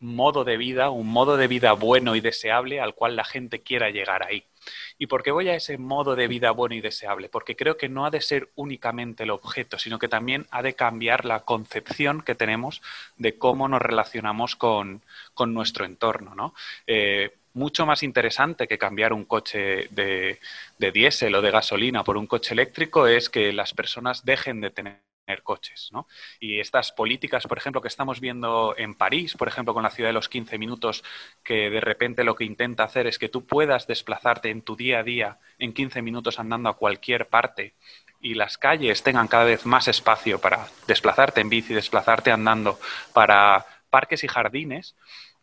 [0.00, 3.90] modo de vida, un modo de vida bueno y deseable al cual la gente quiera
[3.90, 4.44] llegar ahí.
[4.98, 7.28] ¿Y por qué voy a ese modo de vida bueno y deseable?
[7.28, 10.74] Porque creo que no ha de ser únicamente el objeto, sino que también ha de
[10.74, 12.82] cambiar la concepción que tenemos
[13.16, 15.02] de cómo nos relacionamos con,
[15.46, 16.34] nuestro entorno.
[16.34, 16.54] ¿no?
[16.86, 20.38] Eh, mucho más interesante que cambiar un coche de,
[20.78, 25.00] diésel o de gasolina por un coche eléctrico es que las personas dejen de tener
[25.44, 25.90] coches.
[25.92, 26.08] ¿no?
[26.40, 30.08] Y estas políticas, por ejemplo, que estamos viendo en París, por ejemplo, con la ciudad
[30.08, 31.04] de los 15 minutos,
[31.44, 34.98] que de repente lo que intenta hacer es que tú puedas desplazarte en tu día
[34.98, 37.74] a día en 15 minutos andando a cualquier parte
[38.20, 42.78] y las calles tengan cada vez más espacio para desplazarte en bici, desplazarte andando,
[43.14, 44.94] para parques y jardines,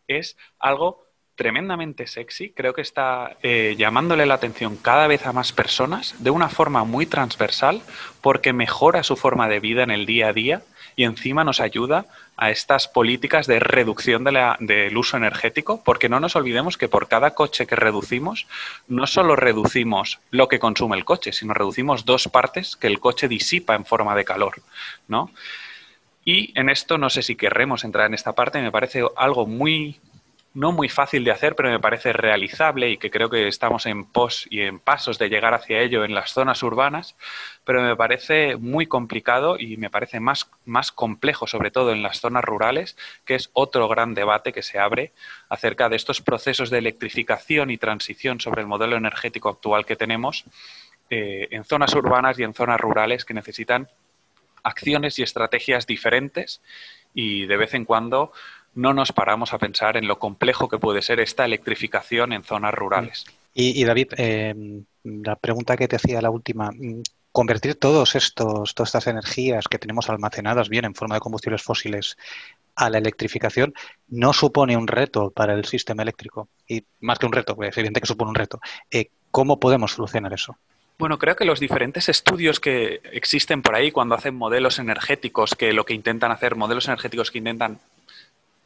[0.08, 1.07] es algo
[1.38, 6.32] tremendamente sexy, creo que está eh, llamándole la atención cada vez a más personas de
[6.32, 7.82] una forma muy transversal
[8.22, 10.64] porque mejora su forma de vida en el día a día
[10.98, 16.36] y encima nos ayuda a estas políticas de reducción del uso energético, porque no nos
[16.36, 18.48] olvidemos que por cada coche que reducimos,
[18.88, 23.28] no solo reducimos lo que consume el coche, sino reducimos dos partes que el coche
[23.28, 24.56] disipa en forma de calor,
[25.08, 25.32] ¿no?
[26.26, 30.00] Y en esto no sé si querremos entrar en esta parte, me parece algo muy
[30.58, 34.06] no muy fácil de hacer, pero me parece realizable y que creo que estamos en
[34.06, 37.16] pos y en pasos de llegar hacia ello en las zonas urbanas,
[37.64, 42.22] pero me parece muy complicado y me parece más, más complejo, sobre todo en las
[42.22, 45.14] zonas rurales, que es otro gran debate que se abre
[45.48, 50.44] acerca de estos procesos de electrificación y transición sobre el modelo energético actual que tenemos
[51.12, 53.90] eh, en zonas urbanas y en zonas rurales que necesitan
[54.64, 56.64] acciones y estrategias diferentes
[57.14, 58.32] y de vez en cuando
[58.78, 62.74] no nos paramos a pensar en lo complejo que puede ser esta electrificación en zonas
[62.74, 63.26] rurales.
[63.54, 68.90] Y, David, em, la pregunta que te hacía la última, mm, convertir todos estos, todas
[68.90, 72.18] estas energías que tenemos almacenadas bien en forma de combustibles fósiles
[72.76, 73.74] a la electrificación
[74.10, 76.48] no supone un reto para el sistema eléctrico.
[76.68, 78.60] Y más que un reto, es evidente que supone un reto.
[78.92, 80.56] Eh, ¿Cómo podemos solucionar eso?
[81.00, 85.74] Bueno, creo que los diferentes estudios que existen por ahí cuando hacen modelos energéticos, que
[85.74, 87.80] lo que intentan hacer, modelos energéticos que intentan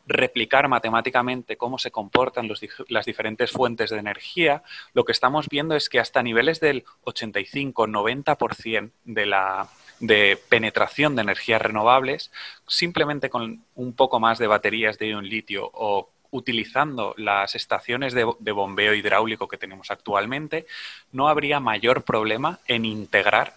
[0.06, 2.49] replicar matemáticamente cómo se comportan
[2.89, 8.91] las diferentes fuentes de energía, lo que estamos viendo es que hasta niveles del 85-90%
[9.06, 12.32] de la de penetración de energías renovables,
[12.68, 18.52] simplemente con un poco más de baterías de ion litio o utilizando las estaciones de,
[18.52, 20.66] bombeo hidráulico que tenemos actualmente,
[21.12, 23.54] no habría mayor problema en integrar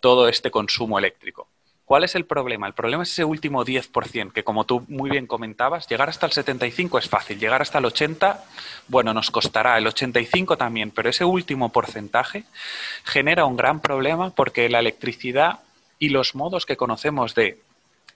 [0.00, 1.48] todo este consumo eléctrico.
[1.86, 2.66] ¿Cuál es el problema?
[2.66, 6.32] El problema es ese último 10%, que como tú muy bien comentabas, llegar hasta el
[6.32, 8.44] 75 es fácil, llegar hasta el 80,
[8.88, 12.42] bueno, nos costará, el 85 también, pero ese último porcentaje
[13.04, 15.60] genera un gran problema porque la electricidad
[16.00, 17.60] y los modos que conocemos de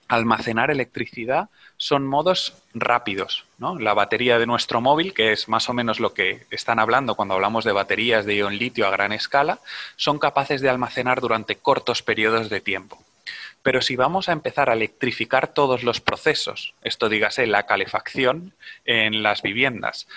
[0.09, 1.47] almacenar electricidad
[1.77, 3.45] son modos rápidos.
[3.79, 7.35] La batería de nuestro móvil, que es más o menos lo que están hablando cuando
[7.35, 9.59] hablamos de baterías de ion litio a gran escala,
[9.95, 13.01] son capaces de almacenar durante cortos periodos de tiempo.
[13.63, 18.53] Pero si vamos a empezar a electrificar todos los procesos, esto dígase la calefacción
[18.85, 20.07] en las viviendas,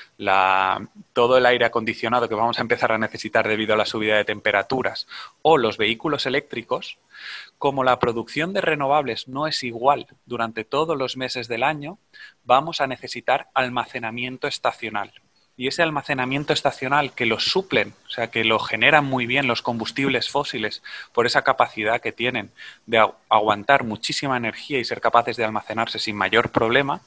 [1.12, 4.24] todo el aire acondicionado que vamos a empezar a necesitar debido a la subida de
[4.24, 5.07] temperaturas
[5.42, 6.99] o los vehículos eléctricos,
[7.59, 11.99] como la producción de renovables no es igual durante todos los meses del año,
[12.45, 15.12] vamos a necesitar almacenamiento estacional
[15.57, 19.63] y ese almacenamiento estacional que lo suplen, o sea, que lo generan muy bien los
[19.63, 20.83] combustibles fósiles
[21.13, 22.51] por esa capacidad que tienen
[22.87, 27.03] de aguantar muchísima energía y ser capaces de almacenarse sin mayor problema,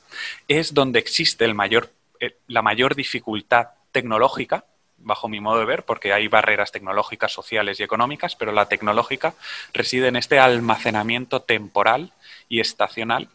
[0.48, 4.64] es donde existe el mayor, eh, la mayor dificultad tecnológica,
[4.98, 9.36] bajo mi modo de ver, porque hay barreras tecnológicas, sociales y económicas, pero la tecnológica
[9.74, 12.14] reside en este almacenamiento temporal
[12.50, 13.30] y estacional,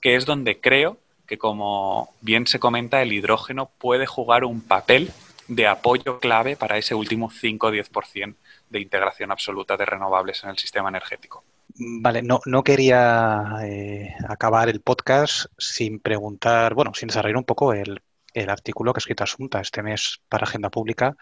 [0.00, 5.10] que es donde creo que como bien se comenta, el hidrógeno puede jugar un papel
[5.48, 8.34] de apoyo clave para ese último 5 10%
[8.70, 11.44] de integración absoluta de renovables en el sistema energético.
[11.74, 17.72] Vale, no, no quería eh, acabar el podcast sin preguntar, bueno, sin desarrollar un poco
[17.72, 18.00] el,
[18.48, 21.16] artículo que ha escrito Asunta este mes para Agenda Pública,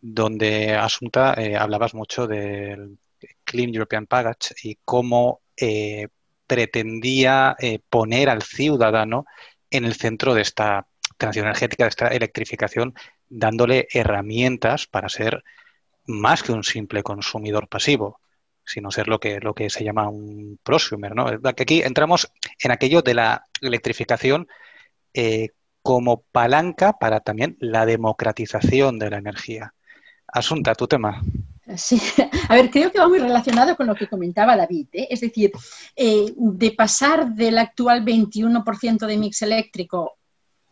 [0.00, 2.98] donde Asunta eh, hablabas mucho del
[3.44, 6.08] Clean European Package y cómo eh,
[6.52, 9.24] pretendía eh, poner al ciudadano
[9.70, 10.86] en el centro de esta
[11.16, 12.92] transición energética, de esta electrificación,
[13.26, 15.42] dándole herramientas para ser
[16.04, 18.20] más que un simple consumidor pasivo,
[18.66, 21.16] sino ser lo que, lo que se llama un prosumer.
[21.16, 21.26] ¿no?
[21.44, 22.30] Aquí entramos
[22.62, 24.46] en aquello de la electrificación
[25.14, 29.72] eh, como palanca para también la democratización de la energía.
[30.26, 31.22] Asunta, tu tema.
[31.76, 32.00] Sí,
[32.48, 35.08] a ver, creo que va muy relacionado con lo que comentaba David, ¿eh?
[35.10, 35.52] es decir,
[35.94, 40.18] eh, de pasar del actual 21% de mix eléctrico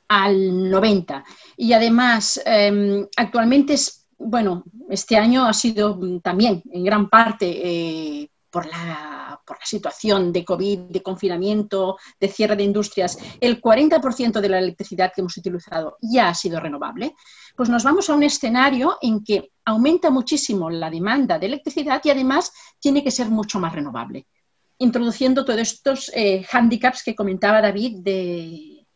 [0.08, 0.34] al
[0.68, 1.22] 90%
[1.56, 8.30] y además em, actualmente es, bueno, este año ha sido también en gran parte eh,
[8.50, 14.40] por la, por la situación de COVID, de confinamiento, de cierre de industrias, el 40%
[14.40, 17.14] de la electricidad que hemos utilizado ya ha sido renovable,
[17.60, 22.08] pues nos vamos a un escenario en que aumenta muchísimo la demanda de electricidad y
[22.08, 24.26] además tiene que ser mucho más renovable,
[24.78, 28.86] introduciendo todos estos eh, handicaps que comentaba David de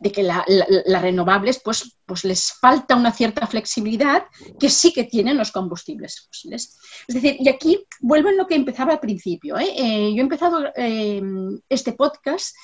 [0.00, 4.24] de que las renovables pues, pues les falta una cierta flexibilidad
[4.58, 6.76] que sí que tienen los combustibles fósiles.
[7.06, 9.56] Es decir, y aquí vuelvo en lo que empezaba al principio.
[9.56, 9.72] ¿eh?
[9.76, 12.56] Eh, yo he empezado em, este podcast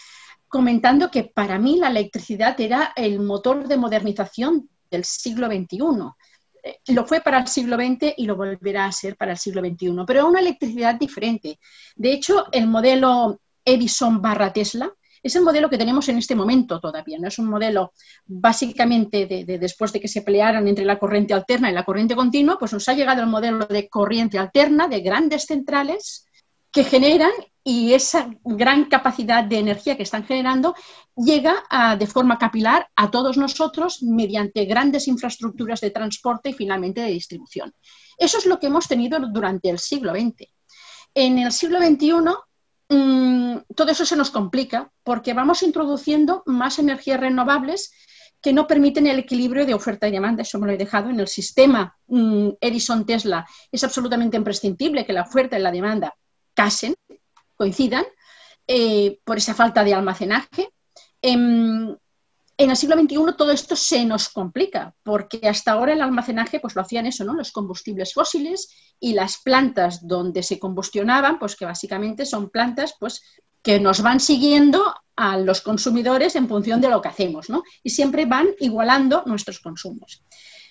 [0.48, 5.78] comentando que para mí la electricidad era el motor de modernización del siglo XXI.
[6.62, 9.62] Eh, lo fue para el siglo XX y lo volverá a ser para el siglo
[9.62, 11.58] XXI, pero una electricidad diferente.
[11.96, 16.80] De hecho, el modelo Edison barra Tesla, es el modelo que tenemos en este momento
[16.80, 17.92] todavía, no es un modelo
[18.24, 22.58] básicamente de, después de que se pelearan entre la corriente alterna y la corriente continua,
[22.58, 26.26] pues nos ha llegado el modelo de corriente alterna de grandes centrales
[26.72, 27.32] que generan
[27.62, 30.74] y esa gran capacidad de energía que están generando
[31.14, 31.64] llega
[31.98, 37.72] de forma capilar a todos nosotros mediante grandes infraestructuras de transporte y finalmente de distribución.
[38.16, 40.48] Eso es lo que hemos tenido durante el siglo XX.
[41.14, 42.14] En el siglo XXI
[42.90, 47.92] Mm, todo eso se nos complica porque vamos introduciendo más energías renovables
[48.42, 50.42] que no permiten el equilibrio de oferta y demanda.
[50.42, 53.46] Eso me lo he dejado en el sistema mm, Edison-Tesla.
[53.70, 56.14] Es absolutamente imprescindible que la oferta y la demanda
[56.52, 56.94] casen,
[57.60, 58.06] coincidan,
[58.66, 60.70] eh, por esa falta de almacenaje.
[61.20, 61.94] Em,
[62.56, 66.74] en el siglo XXI todo esto se nos complica, porque hasta ahora el almacenaje pues
[66.74, 67.34] lo hacían eso, ¿no?
[67.34, 73.20] Los combustibles fósiles y las plantas donde se combustionaban, pues que básicamente son plantas pues
[73.62, 77.62] que nos van siguiendo a los consumidores en función de lo que hacemos, ¿no?
[77.82, 80.22] Y siempre van igualando nuestros consumos.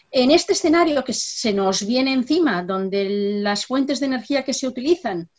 [0.09, 4.67] En este escenario que se nos viene encima, donde las fuentes de energía que se
[4.67, 5.29] utilizan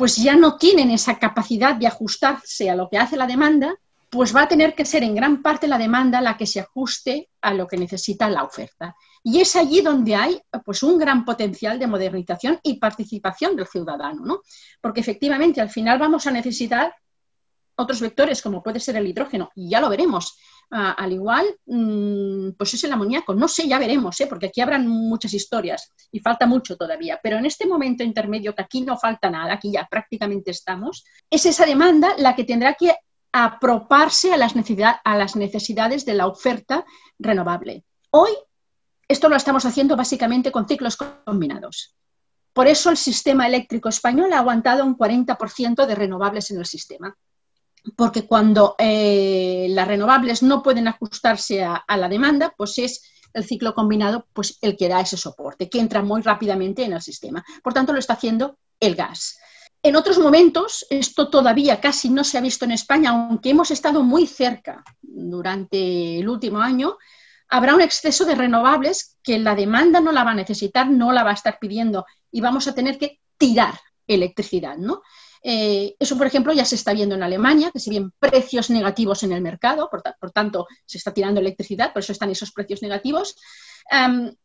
[0.00, 3.76] pues ya no tienen esa capacidad de ajustarse a lo que hace la demanda,
[4.08, 7.28] pues va a tener que ser en gran parte la demanda la que se ajuste
[7.42, 8.96] a lo que necesita la oferta.
[9.22, 14.24] Y es allí donde hay pues, un gran potencial de modernización y participación del ciudadano,
[14.24, 14.40] ¿no?
[14.80, 16.94] Porque efectivamente al final vamos a necesitar
[17.82, 20.38] otros vectores, como puede ser el hidrógeno, y ya lo veremos.
[20.72, 23.34] Ah, al igual, mm, pues es el amoníaco.
[23.34, 24.26] No sé, ya veremos, ¿eh?
[24.28, 27.18] porque aquí habrán muchas historias y falta mucho todavía.
[27.22, 31.44] Pero en este momento intermedio, que aquí no falta nada, aquí ya prácticamente estamos, es
[31.44, 32.94] esa demanda la que tendrá que
[33.32, 34.54] aproparse a las,
[35.04, 36.84] a las necesidades de la oferta
[37.18, 37.84] renovable.
[38.10, 38.30] Hoy
[39.08, 41.96] esto lo estamos haciendo básicamente con ciclos combinados.
[42.52, 47.16] Por eso el sistema eléctrico español ha aguantado un 40% de renovables en el sistema.
[47.96, 53.02] Porque cuando eh, las renovables no pueden ajustarse a, la demanda, pues es
[53.32, 57.02] el ciclo combinado pues el que da ese soporte, que entra muy rápidamente en el
[57.02, 57.44] sistema.
[57.62, 59.38] Por tanto, lo está haciendo el gas.
[59.82, 64.02] En otros momentos, esto todavía casi no se ha visto en España, aunque hemos estado
[64.02, 66.98] muy cerca durante el último año,
[67.48, 71.24] habrá un exceso de renovables que la demanda no la va a necesitar, no la
[71.24, 73.74] va a estar pidiendo y vamos a tener que tirar
[74.06, 75.02] electricidad, ¿no?
[75.42, 79.22] Eh, eso, por ejemplo, ya se está viendo en Alemania, que se ven precios negativos
[79.22, 83.36] en el mercado, por, tanto, se está tirando electricidad, por eso están esos precios negativos.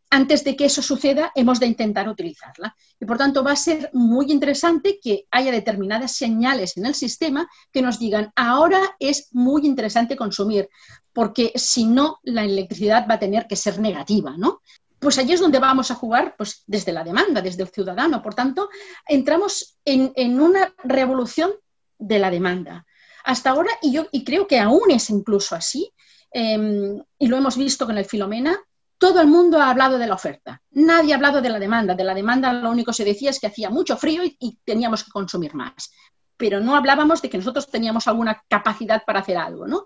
[0.10, 2.74] antes de que eso suceda, hemos de intentar utilizarla.
[3.00, 7.48] Y por tanto, va a ser muy interesante que haya determinadas señales en el sistema
[7.72, 10.70] que nos digan, ahora es muy interesante consumir,
[11.12, 14.62] porque si no, la electricidad va a tener que ser negativa, ¿no?
[15.06, 18.24] Pues allí es donde vamos a jugar pues, desde la demanda, desde el ciudadano.
[18.24, 18.70] Por tanto,
[19.08, 21.52] entramos en, una revolución
[22.00, 22.88] de la demanda.
[23.24, 25.94] Hasta ahora, y yo y creo que aún es incluso así,
[26.32, 28.58] em, y lo hemos visto con el Filomena,
[28.98, 30.64] todo el mundo ha hablado de la oferta.
[30.72, 31.94] Nadie ha hablado de la demanda.
[31.94, 35.04] De la demanda lo único que se decía es que hacía mucho frío y, teníamos
[35.04, 35.92] que consumir más.
[36.36, 39.68] Pero no hablábamos de que nosotros teníamos alguna capacidad para hacer algo.
[39.68, 39.86] ¿no?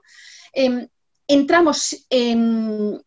[0.53, 0.87] Em,
[1.27, 3.01] entramos en,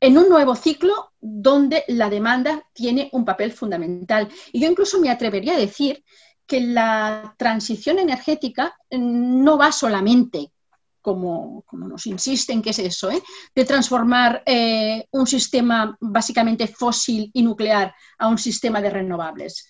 [0.00, 4.28] en un nuevo ciclo donde la demanda tiene un papel fundamental.
[4.52, 6.04] Y yo incluso me atrevería a decir
[6.46, 10.52] que la transición energética no va solamente,
[11.00, 13.22] como, nos insisten que es eso, ¿eh?
[13.54, 19.68] de transformar eh, un sistema básicamente fósil y nuclear a un sistema de renovables.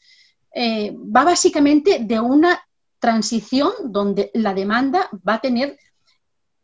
[0.55, 2.61] Eh, va básicamente de una
[2.99, 5.79] transición donde la demanda va a tener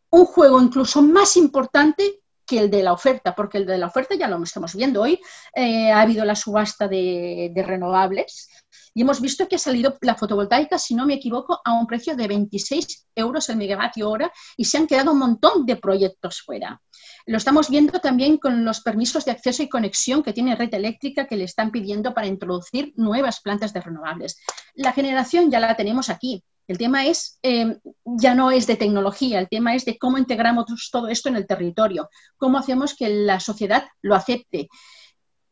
[0.09, 4.15] un juego incluso más importante que el de la oferta, porque el de la oferta
[4.15, 5.19] ya lo estamos viendo hoy.
[5.55, 8.49] Eh, ha habido la subasta de, renovables
[8.93, 12.15] y hemos visto que ha salido la fotovoltaica, si no me equivoco, a un precio
[12.15, 16.81] de 26 euros el megavatio hora y se han quedado un montón de proyectos fuera.
[17.25, 21.25] Lo estamos viendo también con los permisos de acceso y conexión que tiene Red Eléctrica
[21.25, 24.37] que le están pidiendo para introducir nuevas plantas de renovables.
[24.75, 26.43] La generación ya la tenemos aquí.
[26.67, 30.65] El tema es, em, ya no es de tecnología, el tema es de cómo integramos
[30.91, 34.69] todo esto en el territorio, cómo hacemos que la sociedad lo acepte.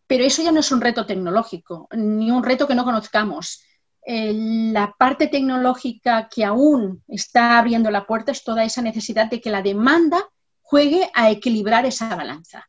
[0.07, 3.63] Pero eso ya no es un reto tecnológico, ni un reto que no conozcamos.
[4.03, 9.51] la parte tecnológica que aún está abriendo la puerta es toda esa necesidad de que
[9.51, 10.27] la demanda
[10.63, 12.67] juegue a equilibrar esa balanza.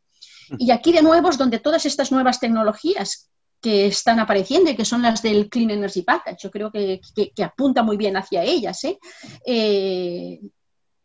[0.59, 3.31] Y aquí de nuevo es donde todas estas nuevas tecnologías
[3.63, 6.37] que están apareciendo y que son las del Clean Energy Package.
[6.43, 7.01] Yo creo que,
[7.43, 8.83] apunta muy bien hacia ellas.
[8.85, 8.99] ¿eh?
[9.47, 10.41] Eh,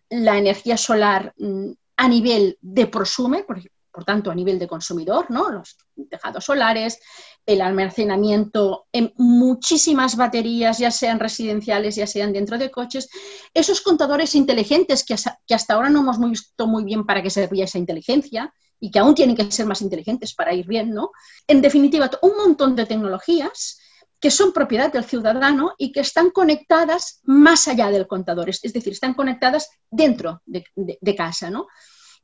[0.10, 3.62] la energía solar mm, a nivel de prosumer, por,
[3.98, 5.50] por, tanto a nivel de consumidor, ¿no?
[5.50, 5.76] los
[6.08, 7.00] tejados solares,
[7.48, 13.10] el almacenamiento en muchísimas baterías, ya sean residenciales, ya sean dentro de coches,
[13.56, 17.80] esos contadores inteligentes que, hasta ahora no hemos visto muy bien para qué servía esa
[17.80, 21.10] inteligencia, y que aún tienen que ser más inteligentes para ir bien, ¿no?
[21.48, 23.80] En definitiva, un montón de tecnologías
[24.20, 28.94] que son propiedad del ciudadano y que están conectadas más allá del contador, es decir,
[28.94, 31.66] están conectadas dentro de, casa, ¿no?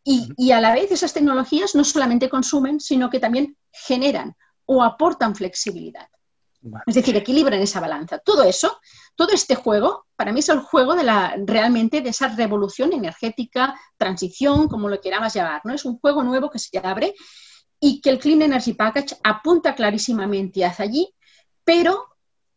[0.03, 4.35] Y, y, a la vez esas tecnologías no solamente consumen, sino que también generan
[4.65, 6.07] o aportan flexibilidad.
[6.85, 8.19] Es decir, equilibran esa balanza.
[8.19, 8.79] Todo eso,
[9.15, 13.77] todo este juego, para mí es el juego de la, realmente de esa revolución energética,
[13.97, 15.61] transición, como lo queramos llamar.
[15.65, 15.73] ¿no?
[15.73, 17.13] Es un juego nuevo que se abre
[17.79, 21.13] y que el Clean Energy Package apunta clarísimamente hacia allí,
[21.65, 22.05] pero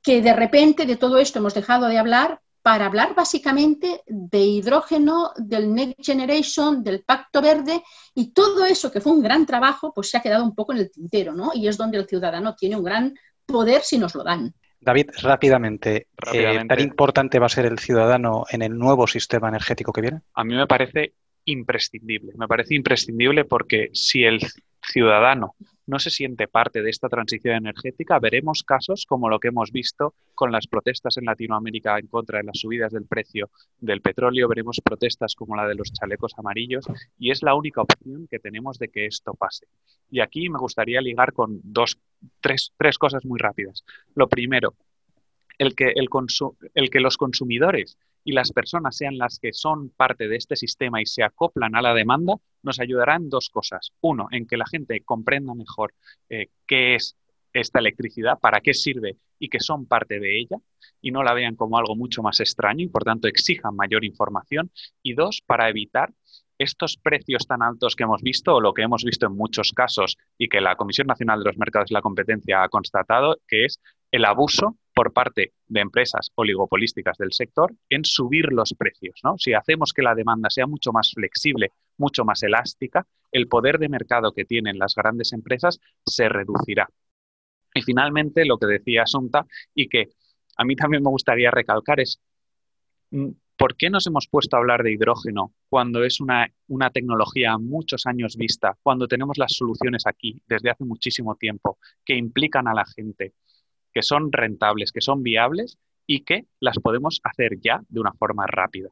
[0.02, 5.30] que de repente de todo esto hemos dejado de hablar para hablar básicamente de hidrógeno,
[5.36, 7.80] del Next Generation, del Pacto Verde
[8.12, 10.78] y todo eso que fue un gran trabajo, pues se ha quedado un poco en
[10.78, 11.52] el tintero, ¿no?
[11.54, 13.14] Y es donde el ciudadano tiene un gran
[13.46, 14.52] poder si nos lo dan.
[14.80, 19.92] David, rápidamente, eh, ¿tan importante va a ser el ciudadano en el nuevo sistema energético
[19.92, 20.22] que viene?
[20.34, 21.14] A mí me parece
[21.44, 22.32] imprescindible.
[22.34, 24.40] Me parece imprescindible porque si el
[24.82, 25.54] ciudadano
[25.86, 30.14] no se siente parte de esta transición energética, veremos casos como lo que hemos visto
[30.34, 34.80] con las protestas en Latinoamérica en contra de las subidas del precio del petróleo, veremos
[34.82, 36.86] protestas como la de los chalecos amarillos
[37.18, 39.66] y es la única opción que tenemos de que esto pase.
[40.10, 41.98] Y aquí me gustaría ligar con dos,
[42.40, 43.84] tres, tres cosas muy rápidas.
[44.14, 44.74] Lo primero,
[45.58, 46.08] el que, el,
[46.74, 51.00] el que los consumidores y las personas sean las que son parte de este sistema
[51.00, 53.92] y se acoplan a la demanda, nos ayudarán dos cosas.
[54.00, 55.94] Uno, en que la gente comprenda mejor
[56.28, 57.16] eh, qué es
[57.52, 60.56] esta electricidad, para qué sirve y que son parte de ella
[61.00, 64.72] y no la vean como algo mucho más extraño y por tanto exijan mayor información.
[65.04, 66.12] Y dos, para evitar
[66.58, 70.16] estos precios tan altos que hemos visto o lo que hemos visto en muchos casos
[70.36, 73.80] y que la Comisión Nacional de los Mercados y la Competencia ha constatado, que es
[74.10, 79.20] el abuso por parte de empresas oligopolísticas del sector en subir los precios.
[79.22, 79.36] ¿no?
[79.36, 83.90] Si hacemos que la demanda sea mucho más flexible, mucho más elástica, el poder de
[83.90, 86.88] mercado que tienen las grandes empresas se reducirá.
[87.74, 89.44] Y finalmente, lo que decía Asunta
[89.74, 90.08] y que
[90.56, 92.18] a mí también me gustaría recalcar es,
[93.10, 97.58] mm, ¿por qué nos hemos puesto a hablar de hidrógeno cuando es una, una tecnología
[97.58, 102.72] muchos años vista, cuando tenemos las soluciones aquí desde hace muchísimo tiempo, que implican a
[102.72, 103.34] la gente,
[103.96, 108.46] que son rentables, que son viables y que las podemos hacer ya de una forma
[108.46, 108.90] rápida?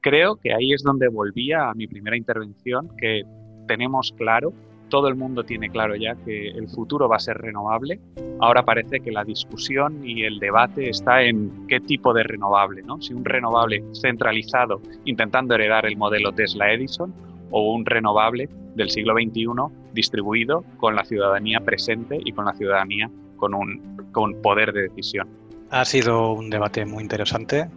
[0.00, 3.24] Creo que ahí es donde volvía a mi primera intervención, que
[3.66, 4.54] tenemos claro
[4.88, 8.00] todo el mundo tiene claro ya que el futuro va a ser renovable.
[8.40, 12.98] Ahora parece que la discusión y el debate está en qué tipo de renovable, ¿no?
[13.02, 17.12] Si un renovable centralizado intentando heredar el modelo Tesla Edison
[17.50, 19.44] o un renovable del siglo XXI
[19.92, 25.28] distribuido con la ciudadanía presente y con la ciudadanía con un con poder de decisión.
[25.70, 27.68] Ha sido un debate muy interesante.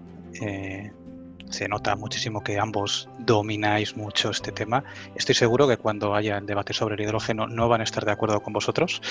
[0.42, 0.92] Eh,
[1.50, 4.84] se nota muchísimo que ambos domináis mucho este tema.
[5.16, 8.12] Estoy seguro que cuando haya el debate sobre el hidrógeno no van a estar de
[8.12, 9.02] acuerdo con vosotros.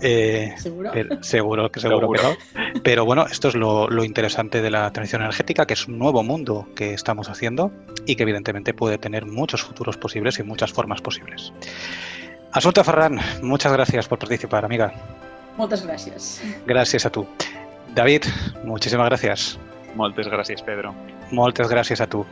[0.00, 0.92] Eh, ¿Seguro?
[1.22, 2.36] seguro que seguro, que no.
[2.84, 6.22] Pero bueno, esto es lo, lo, interesante de la transición energética, que es un nuevo
[6.22, 7.72] mundo que estamos haciendo
[8.04, 11.52] y que evidentemente puede tener muchos futuros posibles y muchas formas posibles.
[12.52, 14.92] Asunta Ferran, muchas gracias por participar, amiga.
[15.56, 16.42] Muchas gracias.
[16.66, 17.26] Gracias a tú.
[17.94, 18.24] David,
[18.64, 19.58] muchísimas gracias.
[19.96, 20.94] Moltes gràcies, Pedro.
[21.32, 22.26] Moltes gràcies a tu.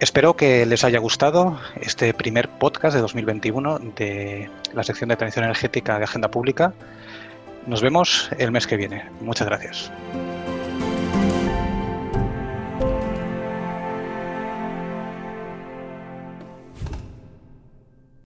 [0.00, 5.44] Espero que les haya gustado este primer podcast de 2021 de la sección de transición
[5.44, 6.72] energética de Agenda Pública.
[7.66, 9.04] Nos vemos el mes que viene.
[9.20, 9.90] Muchas gracias.